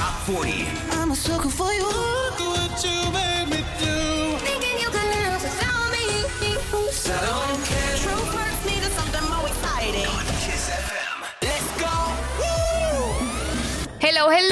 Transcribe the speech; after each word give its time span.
Top 0.00 0.14
40. 0.22 0.66
I'm 0.92 1.10
a 1.10 1.14
sucker 1.14 1.50
for 1.50 1.70
you. 1.74 1.82
Look 1.84 2.40
what 2.40 2.82
you 2.82 3.12
made 3.12 3.50
me 3.50 3.62
do. 3.84 4.09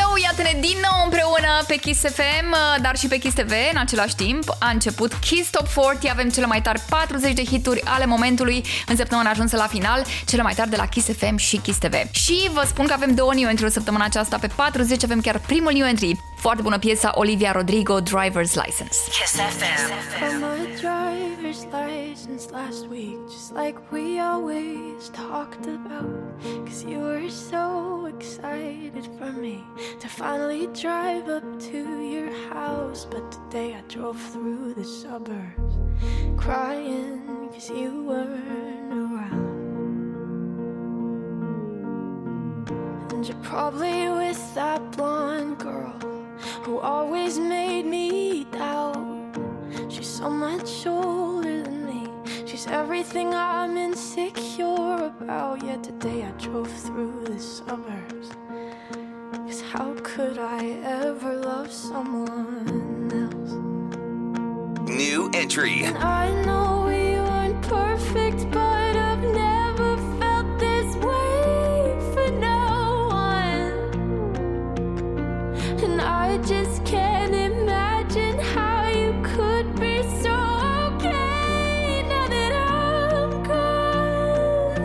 Hello, 0.08 0.16
hello! 0.16 0.18
Iată-ne 0.22 0.60
din 0.60 0.76
nou 0.90 1.04
împreună 1.04 1.64
pe 1.66 1.76
Kiss 1.76 2.00
FM, 2.00 2.54
dar 2.80 2.96
și 2.96 3.06
pe 3.08 3.16
Kiss 3.18 3.34
TV 3.34 3.52
în 3.72 3.80
același 3.80 4.14
timp. 4.14 4.44
A 4.58 4.70
început 4.70 5.12
Kiss 5.12 5.50
Top 5.50 5.68
40, 5.68 6.10
avem 6.10 6.28
cele 6.28 6.46
mai 6.46 6.62
tari 6.62 6.80
40 6.88 7.32
de 7.32 7.44
hituri 7.44 7.82
ale 7.84 8.06
momentului 8.06 8.64
în 8.86 8.96
săptămâna 8.96 9.30
ajunsă 9.30 9.56
la 9.56 9.66
final, 9.66 10.04
cele 10.26 10.42
mai 10.42 10.54
tari 10.54 10.70
de 10.70 10.76
la 10.76 10.86
Kiss 10.86 11.08
FM 11.18 11.36
și 11.36 11.56
Kiss 11.56 11.78
TV. 11.78 11.94
Și 12.10 12.50
vă 12.52 12.62
spun 12.66 12.86
că 12.86 12.92
avem 12.92 13.14
două 13.14 13.34
new 13.34 13.48
entry 13.48 13.70
săptămâna 13.70 14.04
aceasta, 14.04 14.38
pe 14.38 14.46
40 14.54 15.04
avem 15.04 15.20
chiar 15.20 15.38
primul 15.38 15.72
new 15.72 15.86
entry. 15.86 16.20
Foarte 16.38 16.62
bună 16.62 16.78
piesa 16.78 17.12
Olivia 17.14 17.52
Rodrigo, 17.52 18.00
Driver's 18.00 18.54
License. 18.54 19.10
Kiss 19.10 19.32
FM. 19.32 19.90
Driver's 20.80 21.66
license 21.72 22.50
last 22.50 22.86
week, 22.86 23.18
just 23.28 23.52
like 23.52 23.76
we 23.90 24.20
always 24.20 25.08
talked 25.10 25.66
about. 25.66 26.40
Cause 26.64 26.84
you 26.88 27.00
were 27.00 27.28
so 27.28 28.06
excited 28.06 29.04
for 29.18 29.32
me 29.40 29.64
to 30.00 30.06
finally 30.08 30.68
drive 30.82 31.28
up 31.28 31.44
to 31.70 31.78
your 32.14 32.30
house. 32.54 33.06
But 33.10 33.24
today 33.32 33.74
I 33.74 33.82
drove 33.94 34.20
through 34.32 34.74
the 34.74 34.84
suburbs 34.84 35.74
crying 36.36 37.48
cause 37.52 37.68
you 37.68 38.04
weren't 38.08 38.92
around. 38.92 39.56
And 43.12 43.26
you're 43.26 43.42
probably 43.42 44.08
with 44.08 44.54
that 44.54 44.80
blonde 44.96 45.58
girl 45.58 46.17
who 46.62 46.78
always 46.78 47.38
made 47.38 47.86
me 47.86 48.44
doubt. 48.44 49.36
She's 49.88 50.08
so 50.08 50.30
much 50.30 50.86
older 50.86 51.62
than 51.62 51.86
me. 51.86 52.08
She's 52.46 52.66
everything 52.66 53.34
I'm 53.34 53.76
insecure 53.76 55.12
about. 55.12 55.64
Yet 55.64 55.82
today 55.84 56.24
I 56.24 56.30
drove 56.32 56.70
through 56.70 57.24
the 57.26 57.38
suburbs. 57.38 58.30
Cause 59.32 59.62
how 59.62 59.94
could 60.02 60.38
I 60.38 60.64
ever 60.84 61.34
love 61.36 61.72
someone 61.72 63.10
else? 63.12 63.52
New 64.88 65.30
entry. 65.34 65.86
I 65.86 66.30
know 66.44 66.84
we 66.86 67.20
weren't 67.20 67.62
perfect, 67.62 68.50
but 68.50 68.77
I 76.10 76.38
just 76.38 76.84
can't 76.86 77.34
imagine 77.34 78.38
how 78.38 78.88
you 78.88 79.12
could 79.22 79.74
be 79.78 80.02
so 80.22 80.32
okay 80.88 82.02
now 82.08 82.26
that 82.28 82.52
I'm 82.54 83.42
gone. 83.42 84.80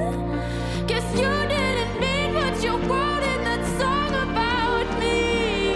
Guess 0.86 1.06
you 1.18 1.32
didn't 1.48 2.00
mean 2.02 2.34
what 2.34 2.62
you 2.62 2.76
wrote 2.76 3.24
in 3.24 3.44
that 3.46 3.64
song 3.80 4.12
about 4.28 5.00
me. 5.00 5.76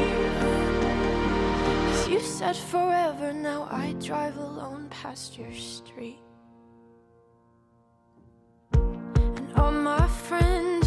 Cause 1.92 2.10
you 2.10 2.20
said 2.20 2.58
forever, 2.58 3.32
now 3.32 3.70
I 3.72 3.94
drive 4.02 4.36
alone 4.36 4.90
past 4.90 5.38
your 5.38 5.54
street. 5.54 6.20
And 8.74 9.54
all 9.56 9.72
my 9.72 10.08
friends 10.08 10.87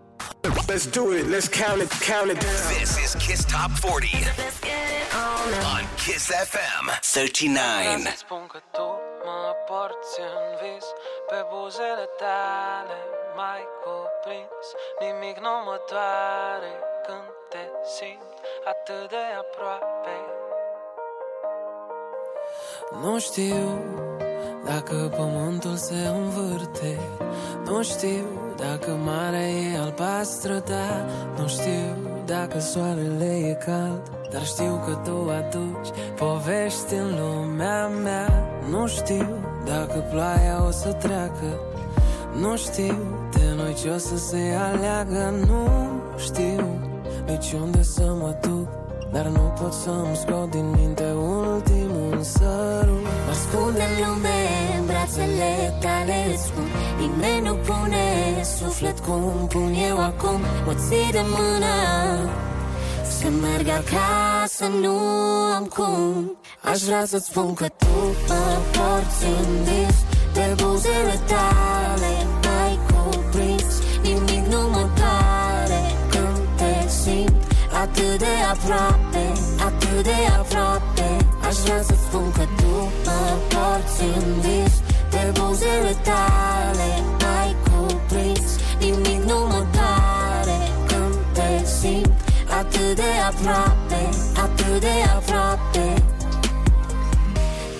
Let's 0.43 0.85
do 0.87 1.11
it. 1.11 1.27
Let's 1.27 1.47
count 1.47 1.81
it. 1.81 1.89
Count 2.01 2.31
it 2.31 2.39
down. 2.39 2.73
This 2.73 2.97
is 3.05 3.15
Kiss 3.15 3.45
Top 3.45 3.71
40 3.71 4.07
Let's 4.37 4.59
get 4.61 4.73
it 4.99 5.15
on 5.15 5.51
now. 5.51 5.75
on 5.75 5.83
Kiss 5.97 6.25
FM 6.51 6.83
Vreau 6.85 6.99
39. 7.01 8.01
să 8.03 8.13
spun 8.17 8.43
că 8.51 8.59
tu 8.71 8.87
mă 9.25 9.41
porți 9.67 10.15
în 10.19 10.45
vis 10.61 10.85
Pe 11.29 11.39
buzele 11.51 12.05
tale 12.23 12.97
mai 13.35 13.61
cuprins 13.83 14.65
Nimic 15.01 15.37
nu 15.45 15.53
mă 15.65 15.77
doare 15.91 16.73
când 17.05 17.27
te 17.51 17.63
simt 17.95 18.33
atât 18.71 19.09
de 19.09 19.23
aproape 19.43 20.17
Nu 23.03 23.19
știu 23.19 23.65
dacă 24.65 24.95
pământul 25.17 25.75
se 25.75 25.99
învârte 26.19 26.99
Nu 27.65 27.83
știu 27.83 28.50
dacă 28.57 28.91
marea 29.03 29.47
e 29.47 29.77
albastră, 29.77 30.63
da 30.65 31.05
Nu 31.37 31.47
știu 31.47 31.97
dacă 32.25 32.59
soarele 32.59 33.31
e 33.49 33.53
cald. 33.65 34.01
Dar 34.31 34.45
știu 34.45 34.83
că 34.85 35.09
tu 35.09 35.29
aduci 35.29 35.89
povești 36.17 36.93
în 36.93 37.09
lumea 37.19 37.87
mea. 37.87 38.49
Nu 38.69 38.87
știu 38.87 39.27
dacă 39.65 40.05
ploaia 40.11 40.63
o 40.67 40.71
să 40.71 40.91
treacă. 40.93 41.59
Nu 42.39 42.57
știu 42.57 42.97
de 43.31 43.53
noi 43.55 43.73
ce 43.81 43.89
o 43.89 43.97
să 43.97 44.17
se 44.17 44.57
aleagă. 44.71 45.33
Nu 45.47 45.67
știu 46.17 46.79
nici 47.25 47.51
unde 47.51 47.83
să 47.83 48.03
mă 48.19 48.35
duc 48.41 48.67
Dar 49.11 49.25
nu 49.25 49.53
pot 49.61 49.73
să-mi 49.73 50.15
scot 50.15 50.49
din 50.49 50.69
minte 50.77 51.11
ultimul 51.11 52.21
sărut. 52.21 53.03
Mă 53.25 53.31
ascund 53.31 53.77
în 55.15 55.25
lume, 55.25 55.43
în 55.43 55.71
brațele 55.71 55.77
tale 55.79 56.33
îți 56.33 56.43
spun 56.43 56.67
Nimeni 56.99 57.47
nu 57.47 57.53
pune 57.53 58.05
suflet 58.57 58.99
cum 58.99 59.47
pun 59.47 59.73
eu 59.89 59.97
acum. 59.99 60.39
Mă 60.65 60.73
ții 60.73 61.11
de 61.11 61.23
mână 61.35 61.75
Să 63.19 63.27
merg 63.41 63.67
acasă, 63.67 64.65
nu 64.81 64.97
am 65.55 65.65
cum. 65.65 66.37
Aș 66.71 66.79
vrea 66.81 67.05
să-ți 67.05 67.25
spun 67.25 67.53
că 67.53 67.67
tu 67.77 67.95
mă 68.27 68.57
porți 68.71 69.25
în 69.25 69.63
vis 69.63 69.97
De 70.33 70.55
buzele 70.63 71.19
tale 71.31 72.13
mai 72.45 72.79
cuprins. 72.87 73.73
Nimic 74.01 74.45
nu 74.53 74.61
mă 74.73 74.89
doare 74.99 75.81
când 76.09 76.39
te 76.57 76.89
simt 76.89 77.41
Atât 77.81 78.17
de 78.17 78.33
aproape, 78.53 79.25
atât 79.65 80.03
de 80.03 80.19
aproape. 80.39 81.07
Aș 81.47 81.55
vrea 81.55 81.81
să-ți 81.81 82.01
spun 82.07 82.31
că 82.31 82.43
tu 82.57 82.73
mă 83.05 83.21
porți 83.49 84.01
în 84.01 84.39
vis 84.39 84.81
De 85.11 85.31
buzele 85.39 85.95
tale. 86.07 86.89
Mai 87.23 87.55
cuprins 87.63 88.49
Nimic 88.79 89.21
nu 89.29 89.39
mă 89.51 89.65
doare 89.75 90.57
când 90.87 91.15
te 91.33 91.65
simt 91.65 92.19
Atât 92.59 92.95
de 92.95 93.11
aproape, 93.29 94.01
atât 94.43 94.79
de 94.79 94.95
aproape. 95.15 96.03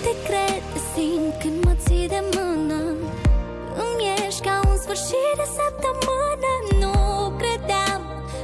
Te 0.04 0.14
cred, 0.28 0.62
te 0.74 0.80
simt 0.94 1.34
când 1.42 1.64
mă 1.66 1.74
ții 1.86 2.08
de 2.08 2.22
mână. 2.36 2.80
Îmi 3.84 4.04
ești 4.26 4.42
ca 4.42 4.62
un 4.70 4.78
sfârșit 4.78 5.34
de 5.36 5.48
săptămână. 5.58 6.52
Nu 6.82 6.94
credeam 7.40 8.02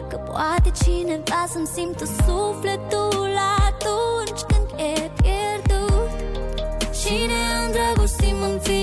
că 0.10 0.16
poate 0.16 0.72
cineva 0.84 1.42
să-mi 1.52 1.68
simtă 1.76 2.06
sufletul 2.06 3.34
Atunci 3.68 4.42
când 4.50 4.68
e 4.92 5.12
pierdut. 5.22 6.10
Și 7.00 7.16
ne 7.32 7.44
îndrăgostim 7.66 8.42
în 8.42 8.60
fiecare 8.60 8.77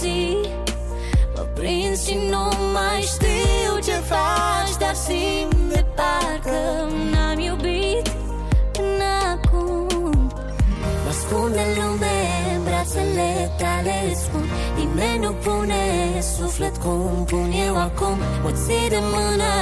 zi. 0.00 0.38
Mă 1.34 1.46
prind 1.54 1.98
și 2.02 2.14
nu 2.30 2.48
mai 2.72 3.00
știu 3.00 3.78
ce 3.84 3.92
faci 3.92 4.76
Dar 4.78 4.94
simt 4.94 5.72
de 5.72 5.84
parcă 5.94 6.60
n-am 7.12 7.38
iubit 7.38 8.08
până 8.72 9.10
acum. 9.34 10.32
Mă 10.80 11.08
ascund 11.08 11.54
în 11.54 11.82
lume, 11.82 12.16
în 12.54 12.62
brațele 12.64 13.50
tale 13.58 13.94
îți 14.10 14.20
spun 14.20 14.48
Nimeni 14.76 15.24
nu 15.24 15.32
pune 15.32 15.82
suflet 16.36 16.76
cum 16.76 17.24
pun 17.26 17.52
eu 17.66 17.76
acum. 17.76 18.18
Mă 18.42 18.50
ții 18.50 18.88
de 18.88 18.98
mână 19.00 19.52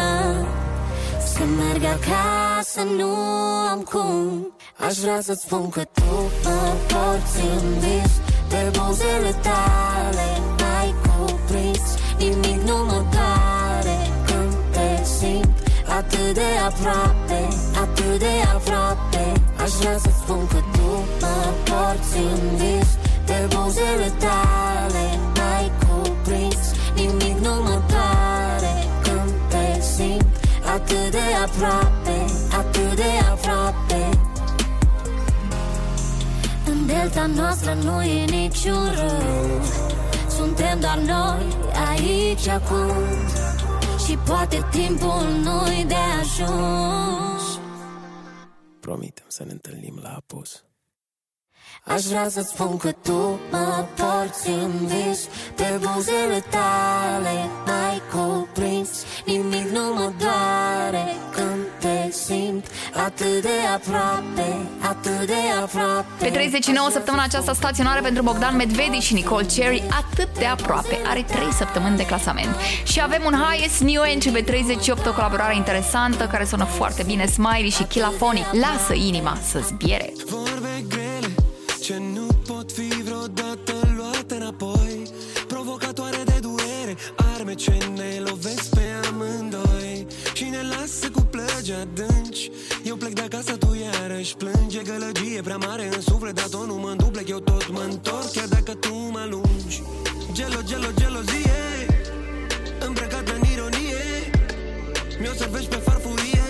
să 1.34 1.44
merg 1.44 1.84
acasă, 1.84 2.80
nu 2.96 3.14
am 3.70 3.80
cum. 3.80 4.52
Aș 4.86 4.96
vrea 4.96 5.20
să-ți 5.20 5.42
spun 5.42 5.68
că 5.68 5.82
tu 5.92 6.30
mă 6.44 6.74
porți 6.88 7.40
în 7.40 7.78
vis 7.78 8.31
De 8.52 8.70
buzele 8.78 9.32
tale 9.48 10.28
mai 10.60 10.94
cuprins 11.02 11.86
Nimic 12.18 12.60
nu 12.68 12.76
mă 12.88 13.00
doare. 13.14 13.96
Când 14.26 14.52
te 14.74 15.04
simt 15.16 15.56
Atât 15.98 16.34
de 16.34 16.50
aproape, 16.68 17.40
atât 17.82 18.18
de 18.18 18.34
aproape 18.54 19.24
Aș 19.62 19.70
vrea 19.80 19.98
să-ți 19.98 20.20
spun 20.22 20.46
că 20.52 20.60
tu 20.74 20.90
mă 21.20 21.36
porți 21.66 22.16
în 22.34 22.44
vis 22.60 22.90
De 23.28 23.38
buzele 23.54 24.08
tale 24.24 25.04
mai 25.38 25.66
cuprins 25.82 26.62
Nimic 26.94 27.36
nu 27.46 27.54
mă 27.66 27.76
doare. 27.92 28.74
Când 29.02 29.32
te 29.48 29.80
simt 29.94 30.26
Atât 30.74 31.10
de 31.10 31.26
aproape, 31.44 32.18
atât 32.60 32.94
de 32.94 33.10
aproape 33.32 34.31
În 36.82 36.88
delta 36.88 37.26
noastră 37.26 37.74
nu 37.74 38.02
e 38.02 38.24
niciun 38.24 38.94
râu 38.94 39.60
Suntem 40.28 40.80
doar 40.80 40.98
noi 40.98 41.46
aici 41.88 42.46
acum. 42.46 42.92
Și 44.06 44.16
poate 44.16 44.66
timpul 44.70 45.22
nu-i 45.42 45.84
de 45.84 45.94
ajuns. 46.20 47.60
Promitem 48.80 49.24
să 49.28 49.44
ne 49.44 49.52
întâlnim 49.52 49.98
la 50.02 50.08
apus. 50.08 50.64
Aș 51.84 52.02
vrea 52.02 52.28
să-ți 52.28 52.48
spun 52.48 52.76
că 52.76 52.92
tu 52.92 53.38
mă 53.50 53.86
porți 53.96 54.48
în 54.48 54.86
vis. 54.86 55.28
Pe 55.56 55.80
buzele 55.80 56.44
tale 56.50 57.50
mai 57.66 58.00
cuprins 58.12 59.04
Nimic 59.26 59.68
nu 59.70 59.94
mă 59.94 60.12
doare 60.18 61.04
când 61.32 61.64
te 61.80 62.10
simt 62.10 62.66
Atât 62.94 63.42
de 63.42 63.48
aproape, 63.74 64.56
atât 64.80 65.26
de 65.26 65.34
aproape 65.62 66.06
Pe 66.18 66.28
39 66.28 66.88
săptămâna 66.90 67.22
aceasta 67.22 67.52
staționare 67.52 68.00
pentru 68.00 68.22
Bogdan 68.22 68.56
Medvedi 68.56 68.98
și 68.98 69.14
Nicole 69.14 69.46
Cherry 69.54 69.82
atât 69.90 70.38
de 70.38 70.44
aproape. 70.44 70.98
Are 71.06 71.22
3 71.22 71.52
săptămâni 71.52 71.96
de 71.96 72.06
clasament. 72.06 72.56
Și 72.84 73.00
avem 73.02 73.22
un 73.24 73.34
highest 73.34 73.80
new 73.80 74.02
entry 74.02 74.30
pe 74.30 74.40
38, 74.40 75.06
o 75.06 75.12
colaborare 75.12 75.56
interesantă 75.56 76.26
care 76.26 76.44
sună 76.44 76.64
foarte 76.64 77.02
bine, 77.02 77.26
Smiley 77.26 77.70
și 77.70 77.82
Chilafoni. 77.82 78.46
Lasă 78.52 78.94
inima 78.94 79.38
să 79.42 79.58
zbiere. 79.58 80.12
Vorbe 80.30 80.84
grele 80.88 81.34
ce 81.82 82.02
nu 82.14 82.26
pot 82.46 82.72
fi 82.72 83.02
vreodată 83.02 83.72
luate 83.96 84.34
înapoi 84.34 85.02
Provocatoare 85.48 86.22
de 86.24 86.38
durere, 86.40 86.96
arme 87.36 87.54
ce 87.54 87.78
ne 87.94 88.11
plec 93.02 93.14
de 93.14 93.22
acasă, 93.22 93.56
tu 93.56 93.70
iarăși 93.84 94.34
plângi. 94.34 94.76
E 94.78 94.82
gălăgie 94.82 95.40
prea 95.40 95.56
mare 95.56 95.86
în 95.94 96.00
suflet, 96.00 96.34
dar 96.34 96.48
tot 96.54 96.66
nu 96.66 96.74
mă 96.74 96.90
înduplec 96.90 97.28
Eu 97.28 97.38
tot 97.38 97.70
mă 97.70 97.82
întorc, 97.90 98.30
chiar 98.32 98.48
dacă 98.48 98.72
tu 98.74 98.94
mă 98.94 99.18
alungi 99.18 99.82
Gelo, 100.32 100.60
gelo, 100.68 100.90
gelozie. 101.00 101.62
Îmbrăcată 102.86 103.32
în 103.38 103.42
ironie 103.52 104.04
Mi-o 105.20 105.32
servești 105.32 105.68
pe 105.68 105.76
farfurie. 105.76 106.46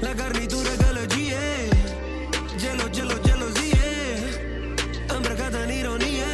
La 0.00 0.12
garnitură 0.12 0.72
gălăgie. 0.82 1.44
Gelo, 2.60 2.86
gelo, 2.90 3.16
gelozie. 3.26 3.90
Îmbrăcată 5.16 5.58
în 5.64 5.70
ironie 5.80 6.32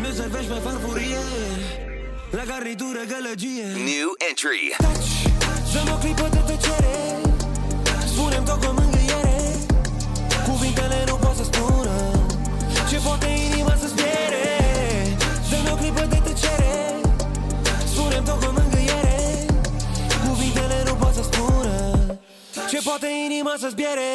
Mi-o 0.00 0.12
servești 0.12 0.50
pe 0.52 0.58
farfurie. 0.64 1.24
La 2.30 2.42
garnitură 2.50 3.00
gălăgie. 3.12 3.66
New 3.90 4.10
entry. 4.28 4.76
Dăm 5.72 5.94
o 5.94 5.96
clipă 5.98 6.28
de 6.32 6.42
tăcere 6.46 7.29
Spune-mi 8.50 8.62
tot 8.62 8.74
cu 8.74 8.82
mângâiere. 8.82 9.38
Cuvintele 10.48 11.04
nu 11.06 11.14
pot 11.14 11.36
să 11.36 11.44
spună 11.44 11.96
Ce 12.88 12.96
poate 12.96 13.26
inima 13.26 13.74
să 13.80 13.86
zbiere 13.86 14.46
Dăm 15.50 15.72
o 15.72 15.74
clipă 15.74 16.00
de 16.00 16.20
tăcere 16.24 17.00
Spune-mi 17.92 18.24
tot 18.26 18.44
cu 18.44 18.52
mângâiere. 18.52 19.46
Cuvintele 20.26 20.82
nu 20.86 20.94
pot 20.94 21.14
să 21.14 21.22
spună 21.22 21.74
Ce 22.70 22.80
poate 22.84 23.06
inima 23.26 23.54
să 23.58 23.68
zbiere 23.70 24.10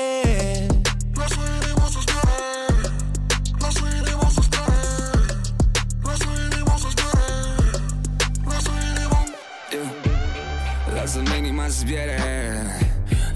Lasă-mi 10.96 11.38
inima 11.38 11.68
să 11.68 11.74
zbiere 11.80 12.85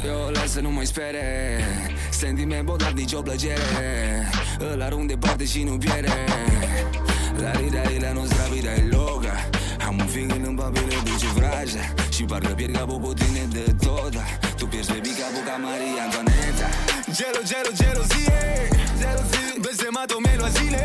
Eu 0.06 0.30
lasă 0.34 0.60
nu 0.60 0.72
mai 0.72 0.86
spere. 0.86 1.24
Sentiment 2.10 2.66
bogat, 2.66 2.94
nicio 2.94 3.22
plăcere. 3.22 4.30
Îl 4.74 4.82
arunc 4.82 5.08
departe 5.08 5.46
și 5.46 5.64
nu 5.64 5.78
pierde 5.78 6.14
La 7.42 7.52
rida 7.52 7.82
e 7.82 8.00
la 8.00 8.12
nostra 8.12 8.44
vida 8.54 8.74
e 8.74 8.88
loca 8.92 9.50
Am 9.88 9.98
un 10.00 10.06
feeling 10.06 10.46
în 10.46 10.56
papile 10.56 10.96
duce 11.04 11.28
vraja. 11.36 11.84
Și 12.10 12.24
parcă 12.24 12.54
pierd 12.54 12.76
capul 12.78 13.00
cu 13.00 13.14
tine 13.14 13.48
de 13.52 13.76
tot 13.86 14.14
Tu 14.58 14.66
pierzi 14.66 14.92
baby 14.92 15.10
capul 15.20 15.44
ca 15.48 15.56
Maria 15.66 16.02
Antoaneta. 16.06 16.68
Gelo, 17.18 17.42
gelo, 17.50 17.72
gelozie. 17.80 18.42
Blestemat 19.62 20.12
o 20.18 20.20
melo 20.26 20.44
a 20.44 20.50
zile 20.50 20.84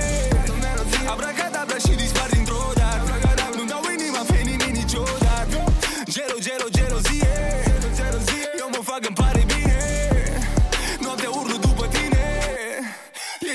Abracadabra 1.13 1.77
și 1.87 1.93
dispar 2.03 2.29
dintr-o 2.35 2.73
dată. 2.81 3.13
Nu 3.57 3.65
dau 3.65 3.83
inima 3.97 4.23
pe 4.31 4.39
nimeni 4.49 4.73
niciodată 4.81 5.24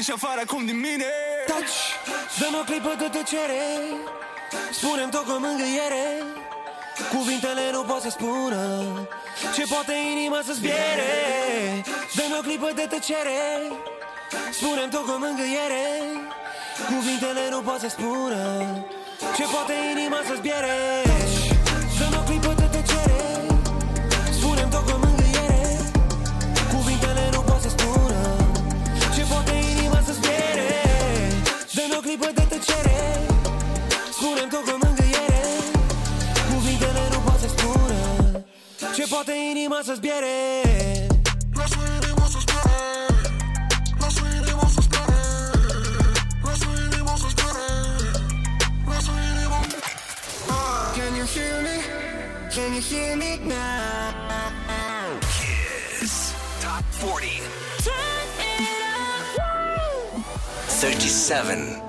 Noaptea 0.09 0.17
urlu 0.17 0.17
după 0.17 0.17
tine 0.17 0.17
Ești 0.17 0.25
afară 0.25 0.41
acum 0.41 0.65
din 0.65 0.79
mine. 0.79 1.11
Taci, 1.47 1.79
dă-mi 2.39 2.57
o 2.59 2.63
clipă 2.63 2.95
de 2.97 3.07
tăcere. 3.17 3.63
Spune-mi 4.71 5.11
tot 5.11 5.25
cu 5.25 5.35
mângâiere. 5.45 6.05
Cuvintele 7.13 7.71
nu 7.71 7.81
pot 7.83 8.01
să 8.01 8.09
spună 8.09 8.61
Ce 9.55 9.63
poate 9.69 9.93
inima 10.11 10.41
să-ți 10.45 10.61
biere 10.61 11.11
Dă-mi 12.15 12.37
o 12.39 12.41
clipă 12.41 12.71
de 12.75 12.85
tăcere. 12.89 13.39
Spune-mi 14.51 14.91
tot 14.91 15.05
cu 15.05 15.15
mângâiere. 15.23 15.85
Cuvintele 16.91 17.49
nu 17.49 17.61
pot 17.61 17.79
să 17.79 17.89
spună 17.89 18.41
Ce 19.35 19.43
poate 19.53 19.73
inima 19.93 20.19
să-ți 20.27 20.41
biere 20.41 20.77
clipă 32.09 32.31
de 32.33 32.45
tăcere 32.53 33.01
Spune-mi 34.15 34.51
tot 34.53 34.63
cu 34.67 34.75
mângâiere 34.83 35.43
Cuvintele 36.51 37.03
nu 37.13 37.19
pot 37.25 37.39
să 37.43 37.47
spună 37.55 38.01
Ce 38.95 39.03
poate 39.13 39.33
inima 39.51 39.79
să-ți 39.87 40.01
biere 40.05 40.37
Lasă 41.59 41.79
inima 41.97 42.25
să-ți 42.33 42.47
biere 42.51 42.81
Lasă 44.01 44.23
inima 44.37 44.67
să-ți 44.75 44.89
biere 44.93 45.21
Lasă 46.45 46.67
inima 46.85 47.15
să-ți 47.21 47.35
biere 47.39 47.67
Lasă 48.89 49.11
inima 49.29 49.59
Can 50.97 51.13
you 51.19 51.27
hear 51.33 51.55
me? 51.65 51.77
Can 52.55 52.71
you 52.77 52.83
hear 52.89 53.11
me 53.21 53.31
now? 53.53 53.69
Kiss 55.35 56.17
Top 56.63 56.83
40. 56.99 57.41
Turn 57.85 58.29
it 58.49 58.81
up. 58.89 59.49
37. 60.81 61.88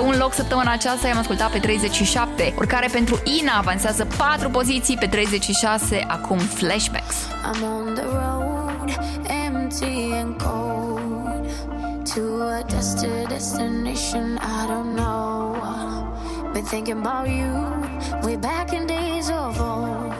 un 0.00 0.14
loc 0.18 0.32
săptămâna 0.32 0.72
aceasta, 0.72 1.06
i-am 1.06 1.18
ascultat 1.18 1.50
pe 1.50 1.58
37. 1.58 2.54
Urcare 2.56 2.88
pentru 2.92 3.20
Ina 3.40 3.56
avansează 3.58 4.06
4 4.16 4.50
poziții 4.50 4.96
pe 4.96 5.06
36, 5.06 6.04
acum 6.08 6.38
Flashbacks. 6.38 7.16
I'm 7.52 7.62
on 7.62 7.94
the 7.94 8.04
road, 8.04 8.98
empty 9.46 10.12
and 10.12 10.42
cold. 10.42 10.88
To 12.14 12.20
a 12.58 12.62
destined 12.68 13.28
destination 13.28 14.38
I 14.38 14.66
don't 14.66 14.94
know. 14.94 15.56
Been 16.52 16.64
thinking 16.64 17.06
about 17.06 17.28
you 17.28 17.50
way 18.22 18.36
back 18.36 18.72
in 18.72 18.86
days 18.86 19.28
of 19.28 19.60
old. 19.60 20.12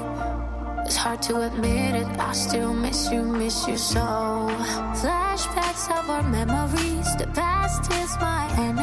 It's 0.86 0.96
hard 0.96 1.22
to 1.22 1.34
admit 1.48 1.94
it, 2.02 2.06
I 2.18 2.32
still 2.32 2.74
miss 2.74 3.10
you, 3.12 3.22
miss 3.22 3.66
you 3.68 3.76
so. 3.76 4.06
Flashbacks 5.00 5.88
of 5.98 6.10
our 6.10 6.22
memories, 6.22 7.08
the 7.16 7.28
past 7.34 7.82
is 8.02 8.16
my 8.20 8.42
enemy. 8.58 8.79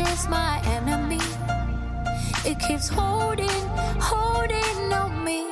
Is 0.00 0.28
my 0.28 0.60
enemy. 0.64 1.20
It 2.44 2.58
keeps 2.58 2.88
holding, 2.88 3.62
holding 4.00 4.92
on 4.92 5.24
me. 5.24 5.46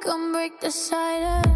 Come 0.00 0.32
break 0.32 0.60
the 0.60 0.70
silence. 0.70 1.55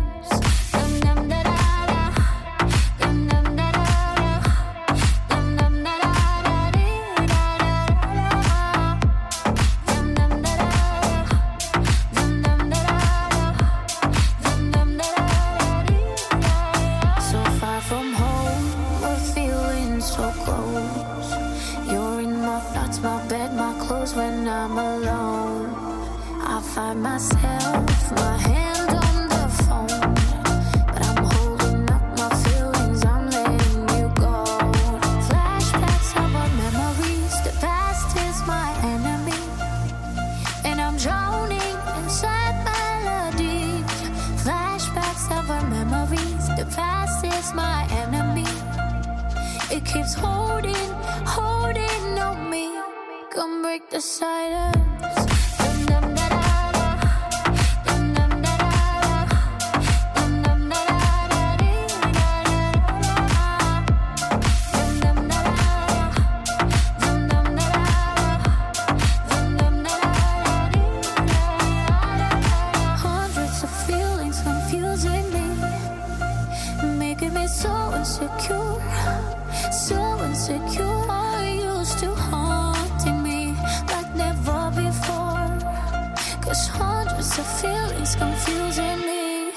Of 87.40 87.61
feelings 87.61 88.14
confusing 88.16 89.00
me. 89.00 89.52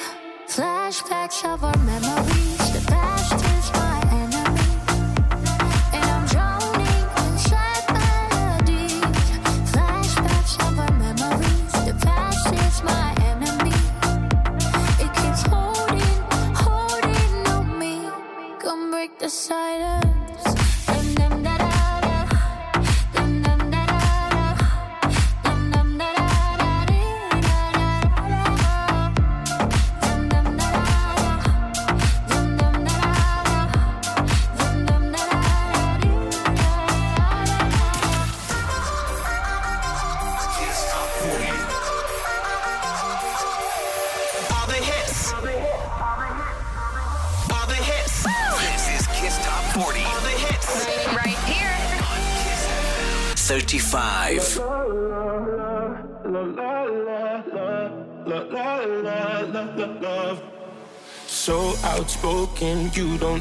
Flashbacks 0.48 1.44
of 1.44 1.64
our 1.64 1.78
memories. 1.80 2.43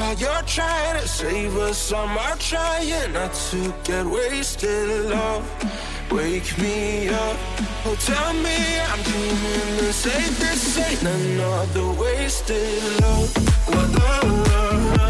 While 0.00 0.14
you're 0.14 0.42
trying 0.46 0.98
to 0.98 1.06
save 1.06 1.58
us, 1.58 1.92
I'm 1.92 2.16
trying 2.38 3.12
not 3.12 3.34
to 3.50 3.74
get 3.84 4.06
wasted. 4.06 4.88
Love, 5.10 5.44
wake 6.10 6.56
me 6.56 7.10
up. 7.10 7.36
Oh, 7.84 7.94
tell 8.00 8.32
me 8.32 8.80
I'm 8.80 9.02
dreaming 9.02 9.76
the. 9.76 9.92
This 10.40 10.78
ain't 10.78 11.02
another 11.02 11.92
wasted 12.00 12.82
love. 13.02 13.30
La 13.68 13.82
la 13.98 14.94
la 14.94 15.09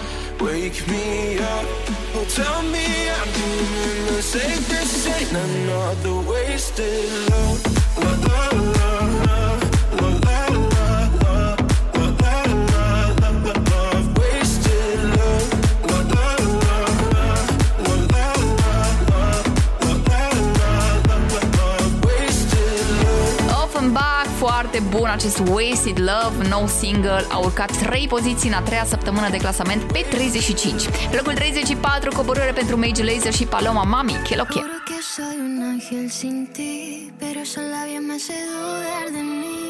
wake 0.43 0.87
me 0.87 1.39
up. 1.39 1.65
Oh, 2.15 2.25
tell 2.29 2.61
me 2.63 2.85
I'm 3.09 3.29
doing 3.33 4.05
the. 4.07 4.21
This 4.69 5.07
ain't 5.07 5.31
another 5.31 6.29
wasted 6.29 7.29
love. 7.29 7.61
La 7.97 8.11
la. 8.27 8.41
La 8.77 9.10
foarte 24.71 24.97
bun 24.97 25.09
acest 25.09 25.39
Wasted 25.49 25.99
Love, 25.99 26.47
nou 26.47 26.67
single, 26.67 27.25
a 27.29 27.37
urcat 27.37 27.77
3 27.77 28.07
poziții 28.07 28.49
în 28.49 28.55
a 28.55 28.61
treia 28.61 28.85
săptămână 28.85 29.29
de 29.29 29.37
clasament 29.37 29.91
pe 29.91 30.05
35. 30.09 30.83
Pe 30.85 31.15
locul 31.15 31.33
34, 31.33 32.11
coborâre 32.15 32.51
pentru 32.51 32.77
Major 32.77 33.05
Lazer 33.05 33.33
și 33.33 33.45
Paloma 33.45 33.83
Mami, 33.83 34.13
que 34.27 34.35
lo 34.35 34.43
que. 34.43 34.61
Soy 35.15 35.37
un 35.47 35.55
ángel 35.71 36.09
sin 36.19 36.37
ti, 36.55 37.11
pero 37.21 37.41
labios 37.73 38.03
me 38.07 38.13
hacen 38.17 38.43
dudar 38.51 39.07
de 39.17 39.23
mí. 39.39 39.61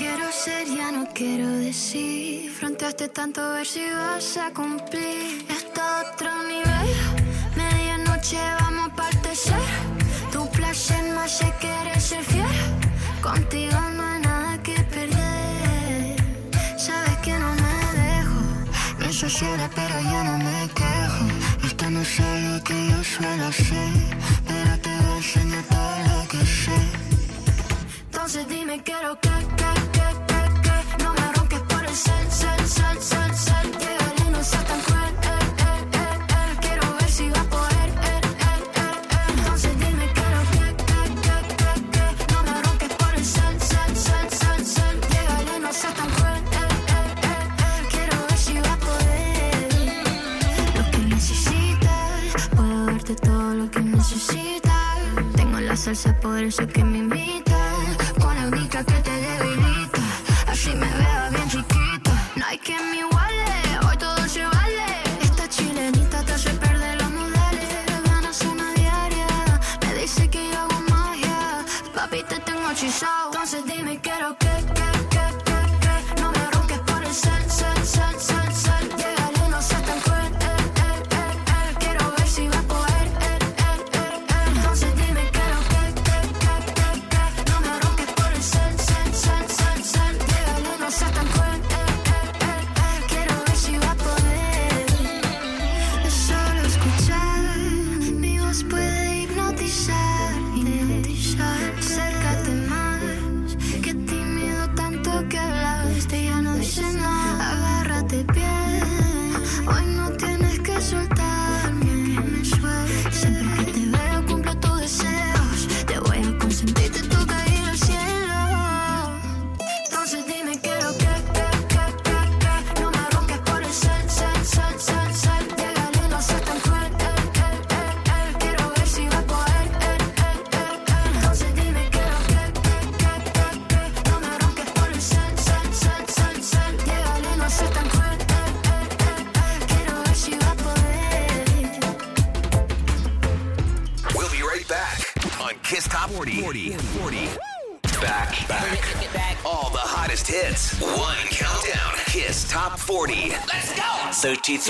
Quiero 0.00 0.26
ser, 0.42 0.64
ya 0.78 0.88
no 0.96 1.02
quiero 1.18 1.48
decir. 1.68 2.50
Fronteaste 2.58 3.06
tanto 3.18 3.40
ver 3.54 3.66
si 3.74 3.82
vas 4.00 4.30
a 4.46 4.48
cumplir. 4.58 5.28
Está 5.58 5.84
otro 6.02 6.30
nivel. 6.52 6.88
Medianoche 7.60 8.42
vamos 8.60 8.84
a 8.88 8.92
partecer. 9.02 9.66
Tu 10.32 10.40
placer 10.56 11.02
me 11.14 11.20
hace 11.24 11.48
querer 11.62 12.00
ser 12.08 12.24
fiel. 12.32 12.56
Contigo 13.28 13.78
Pero 19.40 20.02
yo 20.02 20.24
no 20.24 20.36
me 20.36 20.68
quejo. 20.74 21.66
Esto 21.66 21.88
no 21.90 22.02
es 22.02 22.18
lo 22.18 22.62
que 22.62 22.88
yo 22.90 23.02
suelo 23.02 23.46
hacer, 23.46 23.92
pero 24.46 24.78
te 24.82 24.90
voy 24.90 25.12
a 25.12 25.16
enseñar 25.16 25.64
todo 25.64 25.98
lo 26.08 26.28
que 26.28 26.44
sé. 26.44 26.78
Entonces 28.04 28.46
dime 28.48 28.82
quiero 28.82 29.18
que, 29.18 29.30
que, 29.30 29.72
que, 29.94 30.08
que, 30.28 30.40
que 30.60 31.02
No 31.02 31.14
me 31.14 31.32
ronques 31.32 31.60
por 31.60 31.82
el 31.86 31.94
cel, 31.94 32.30
cel, 32.30 32.66
cel, 32.68 33.00
cel, 33.00 33.34
cel 33.34 33.69
poder, 56.20 56.52
sé 56.52 56.66
que 56.66 56.84
mi 56.84 57.02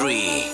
three. 0.00 0.44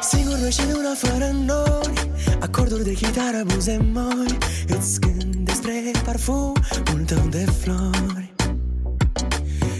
Singur 0.00 0.38
noi 0.38 0.50
și 0.50 0.60
luna 0.72 0.94
fără 0.96 1.30
noi 1.44 1.92
Acorduri 2.40 2.84
de 2.84 2.92
chitară, 2.92 3.42
buze 3.46 3.78
moi 3.92 4.38
Îți 4.68 5.00
gând 5.00 5.34
despre 5.34 5.90
parfumul 6.04 7.04
tău 7.06 7.26
de 7.30 7.46
flori 7.60 8.34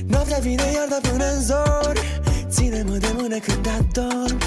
Noaptea 0.07 0.39
vine 0.41 0.63
iar 0.75 0.89
de 0.89 1.09
până 1.09 1.25
în 1.35 1.41
zori 1.43 2.01
Ține-mă 2.49 2.97
de 2.97 3.13
mână 3.17 3.37
când 3.39 3.69
adorm 3.79 4.39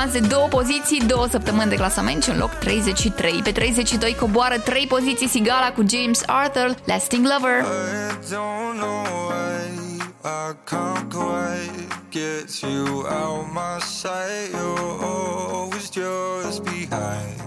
avans 0.00 0.20
de 0.20 0.26
două 0.26 0.46
poziții, 0.46 1.00
două 1.06 1.26
săptămâni 1.30 1.68
de 1.68 1.76
clasament 1.76 2.22
și 2.22 2.30
un 2.30 2.38
loc 2.38 2.50
33. 2.50 3.40
Pe 3.44 3.52
32 3.52 4.14
coboară 4.14 4.58
trei 4.58 4.86
poziții 4.86 5.28
Sigala 5.28 5.72
cu 5.72 5.84
James 5.88 6.22
Arthur, 6.26 6.74
Lasting 6.84 7.26
Lover. 7.26 7.64
Get 12.12 12.50
you 12.60 13.06
out 13.06 13.46
my 13.52 13.78
sight. 13.80 14.50
You're 14.52 14.98
always 15.02 15.88
just 15.90 16.62
behind. 16.62 17.38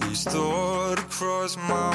These 0.00 0.28
thoughts 0.30 1.02
cross 1.16 1.56
my 1.68 1.93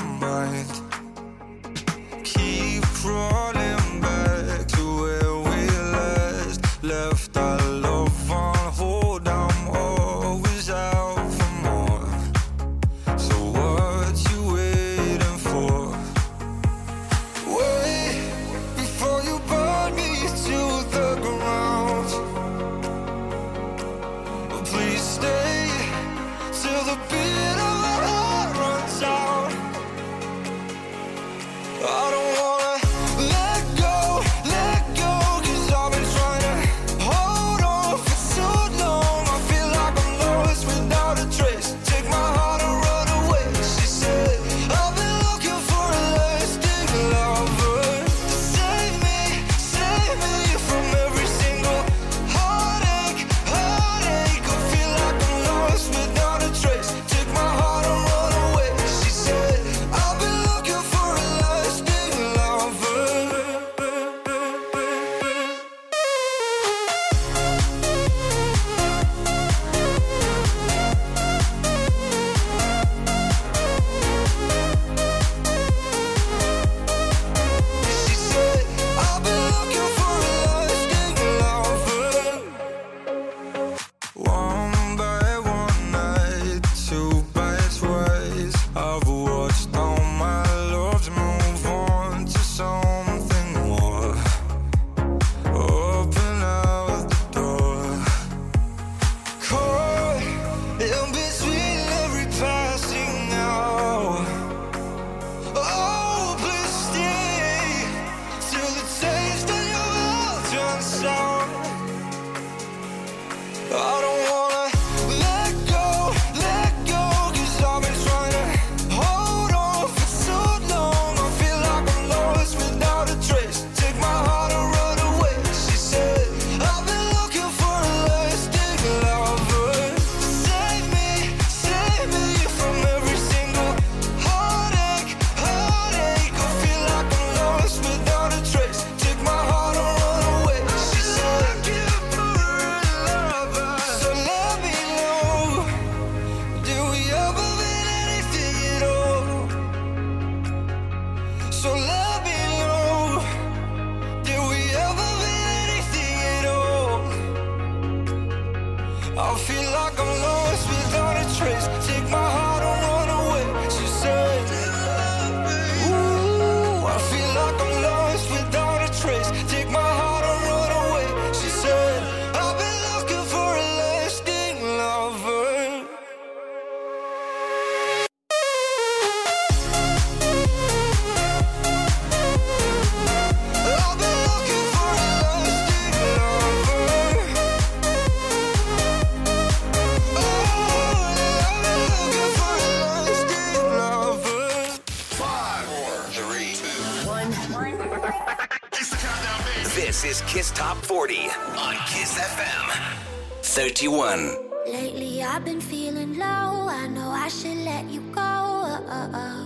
Lately 204.67 205.23
I've 205.23 205.45
been 205.45 205.61
feeling 205.61 206.17
low. 206.17 206.67
I 206.67 206.87
know 206.87 207.11
I 207.11 207.29
should 207.29 207.59
let 207.59 207.85
you 207.89 208.01
go. 208.11 208.19
Uh, 208.21 208.81
uh, 208.89 209.09
uh. 209.13 209.45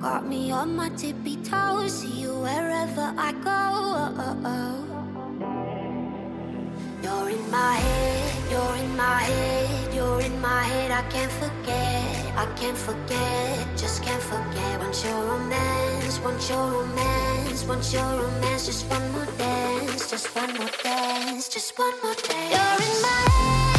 Got 0.00 0.28
me 0.28 0.52
on 0.52 0.76
my 0.76 0.90
tippy 0.90 1.36
toes. 1.42 1.92
See 1.92 2.20
you 2.22 2.34
wherever 2.38 3.12
I 3.18 3.32
go. 3.42 3.58
You're 7.02 7.30
in 7.30 7.50
my 7.50 7.74
head. 7.78 8.52
You're 8.52 8.76
in 8.76 8.96
my 8.96 9.22
head 9.22 9.53
head, 10.66 10.90
I 10.90 11.02
can't 11.10 11.32
forget, 11.32 12.36
I 12.36 12.46
can't 12.56 12.76
forget, 12.76 13.66
just 13.76 14.02
can't 14.02 14.22
forget. 14.22 14.80
Want 14.80 14.96
your 15.04 15.20
romance, 15.30 16.18
want 16.20 16.48
your 16.48 16.64
romance, 16.76 17.64
want 17.64 17.92
your 17.92 18.10
romance, 18.22 18.66
just 18.66 18.88
one 18.90 19.06
more 19.12 19.28
dance, 19.38 20.10
just 20.10 20.34
one 20.34 20.52
more 20.58 20.74
dance, 20.82 21.48
just 21.48 21.78
one 21.78 21.94
more 22.02 22.14
dance. 22.14 22.52
You're 22.54 22.80
in 22.88 23.02
my 23.02 23.20
head. 23.38 23.73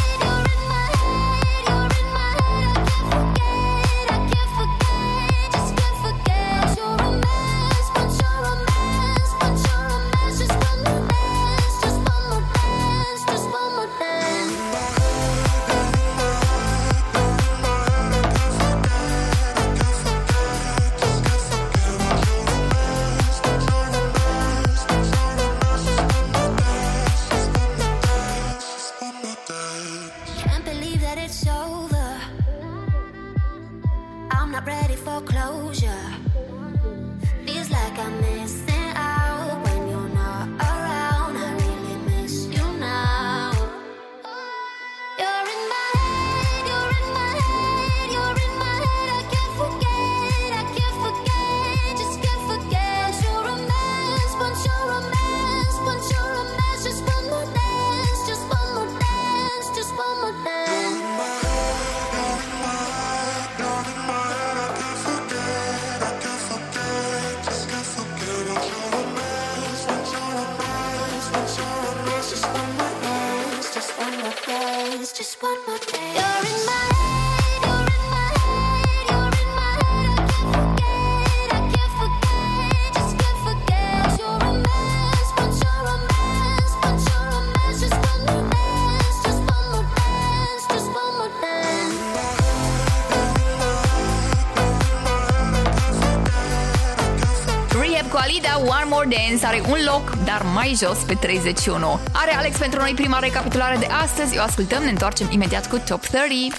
Un 100.42 100.52
loc, 100.52 100.52
dar 100.52 100.52
mai 100.52 100.74
jos 100.76 100.98
pe 100.98 101.14
31. 101.14 102.00
Are 102.12 102.34
Alex 102.36 102.56
pentru 102.56 102.80
noi 102.80 102.92
prima 102.94 103.18
recapitulare 103.18 103.76
de 103.76 103.86
astăzi, 103.86 104.38
o 104.38 104.42
ascultăm, 104.42 104.82
ne 104.82 104.90
întoarcem 104.90 105.28
imediat 105.30 105.68
cu 105.68 105.78
Top 105.78 106.06
30. 106.06 106.52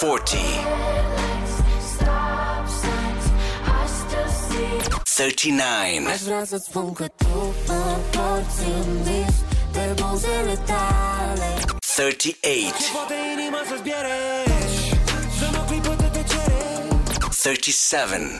40, 0.00 0.40
Stop 1.94 2.66
signs, 2.80 3.24
I 3.66 3.86
still 3.86 4.28
see. 4.48 5.00
39, 5.14 6.10
Aș 6.12 6.20
vrea 6.20 6.44
să-ți 6.44 6.64
spun 6.64 6.92
că 6.92 7.06
tu 7.06 7.54
mă 7.66 7.96
porți 8.10 8.60
în 8.60 9.02
vis 9.02 9.34
Pe 9.72 10.02
buzele 10.02 10.58
tale 10.66 11.54
38, 11.94 12.74
Poate 12.92 13.14
inima 13.36 13.62
să-ți 13.68 13.82
piere 13.82 14.52
37. 17.42 18.38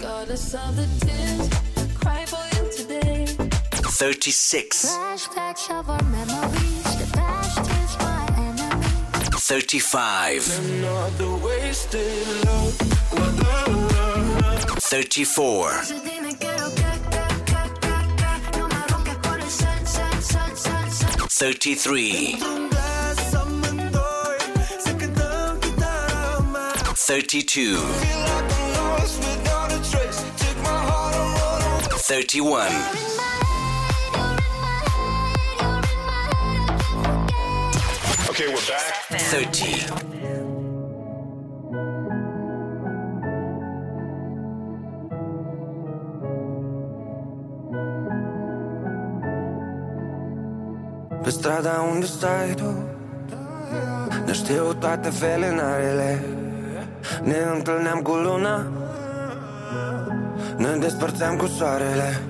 36. 3.91 4.97
35. 9.41 10.45
34. 14.79 15.83
33. 21.29 22.39
32. 26.95 28.52
31, 32.13 32.71
Okay, 38.29 38.49
we're 38.49 38.67
back. 38.69 39.09
30, 39.09 39.87
Pe 51.23 51.31
strada 51.31 51.81
unde 51.93 52.07
stai 52.07 52.55
tu 52.55 52.75
Ne 54.27 54.33
știu 54.33 54.75
toate 54.75 55.11
felinarele. 55.11 56.25
Ne 57.23 57.37
întâlneam 57.55 58.03
cu 58.03 58.13
luna 58.13 58.82
Ne 60.57 60.77
despărțeam 60.77 61.37
cu 61.37 61.47
soarele. 61.47 62.21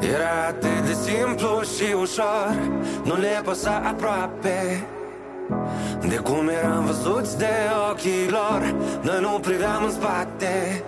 Era 0.00 0.46
atât 0.48 0.86
de 0.86 0.92
simplu 0.92 1.60
și 1.76 1.92
ușor. 2.00 2.56
Nu 3.04 3.14
le 3.14 3.40
păsa 3.44 3.82
aproape. 3.84 4.86
De 6.08 6.16
cum 6.16 6.48
eram 6.48 6.84
văzuți 6.84 7.38
de 7.38 7.54
ochii 7.90 8.28
lor 8.30 8.74
Noi 9.02 9.20
nu 9.20 9.38
priveam 9.38 9.84
în 9.84 9.90
spate. 9.90 10.82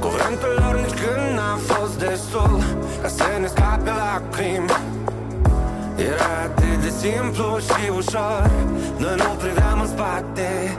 Cuvântul 0.00 0.54
lor 0.58 0.80
nici 0.80 0.98
când 1.00 1.36
n-a 1.36 1.56
fost 1.56 1.98
destul 1.98 2.62
Ca 3.02 3.08
să 3.08 3.24
ne 3.40 3.46
scape 3.46 3.90
lacrimi. 3.90 4.70
Era 5.96 6.30
atât 6.44 6.80
de 6.82 6.88
simplu 6.88 7.58
și 7.58 7.90
ușor. 7.96 8.50
Noi 8.98 9.14
nu 9.16 9.34
priveam 9.38 9.80
în 9.80 9.86
spate 9.86 10.78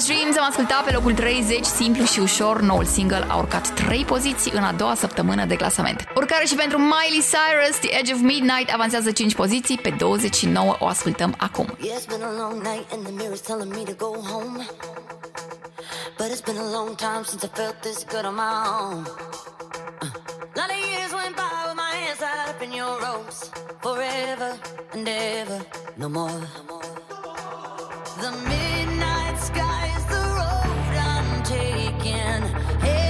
Carla's 0.00 0.06
Dreams 0.06 0.36
am 0.36 0.44
ascultat 0.48 0.84
pe 0.84 0.92
locul 0.92 1.14
30, 1.14 1.64
simplu 1.64 2.04
și 2.04 2.18
ușor, 2.18 2.60
noul 2.60 2.84
single 2.84 3.26
a 3.28 3.36
urcat 3.36 3.68
3 3.74 4.04
poziții 4.04 4.52
în 4.54 4.62
a 4.62 4.72
doua 4.72 4.94
săptămână 4.94 5.44
de 5.44 5.56
clasament. 5.56 6.04
Urcare 6.14 6.44
și 6.44 6.54
pentru 6.54 6.78
Miley 6.78 7.24
Cyrus, 7.32 7.76
The 7.80 7.98
Edge 7.98 8.12
of 8.12 8.20
Midnight 8.20 8.72
avansează 8.72 9.10
5 9.10 9.34
poziții, 9.34 9.78
pe 9.78 9.90
29 9.98 10.76
o 10.78 10.86
ascultăm 10.86 11.34
acum. 11.38 11.76
Yeah, 11.80 11.98
it's 11.98 12.06
been 12.06 12.22
a 12.22 12.32
long 12.42 12.54
night 12.62 12.92
and 12.92 13.02
the 13.02 13.12
mirror's 13.12 13.44
telling 13.46 13.74
me 13.74 13.82
to 13.82 13.94
go 14.06 14.10
home. 14.30 14.66
But 16.18 16.26
it's 16.32 16.44
been 16.44 16.60
a 16.66 16.70
long 16.76 16.96
time 16.96 17.22
since 17.24 17.42
I 17.46 17.50
felt 17.60 17.76
this 17.80 18.04
good 18.12 18.24
on 18.30 18.34
my 18.34 18.54
own. 18.80 18.98
Uh, 20.02 20.08
lot 20.60 20.70
of 20.76 20.80
years 20.92 21.10
went 21.20 21.34
by 21.42 21.52
with 21.66 21.78
my 21.84 21.92
hands 22.00 22.18
tied 22.24 22.48
up 22.50 22.60
in 22.66 22.70
your 22.80 22.94
ropes. 23.06 23.38
Forever 23.84 24.50
and 24.94 25.08
ever, 25.38 25.58
no 26.02 26.08
more. 26.08 26.40
The 28.22 28.30
midnight 28.48 28.69
sky 29.40 29.88
the 30.08 30.22
road 30.36 30.96
I'm 30.96 31.42
taking. 31.42 32.42
Head 32.84 33.09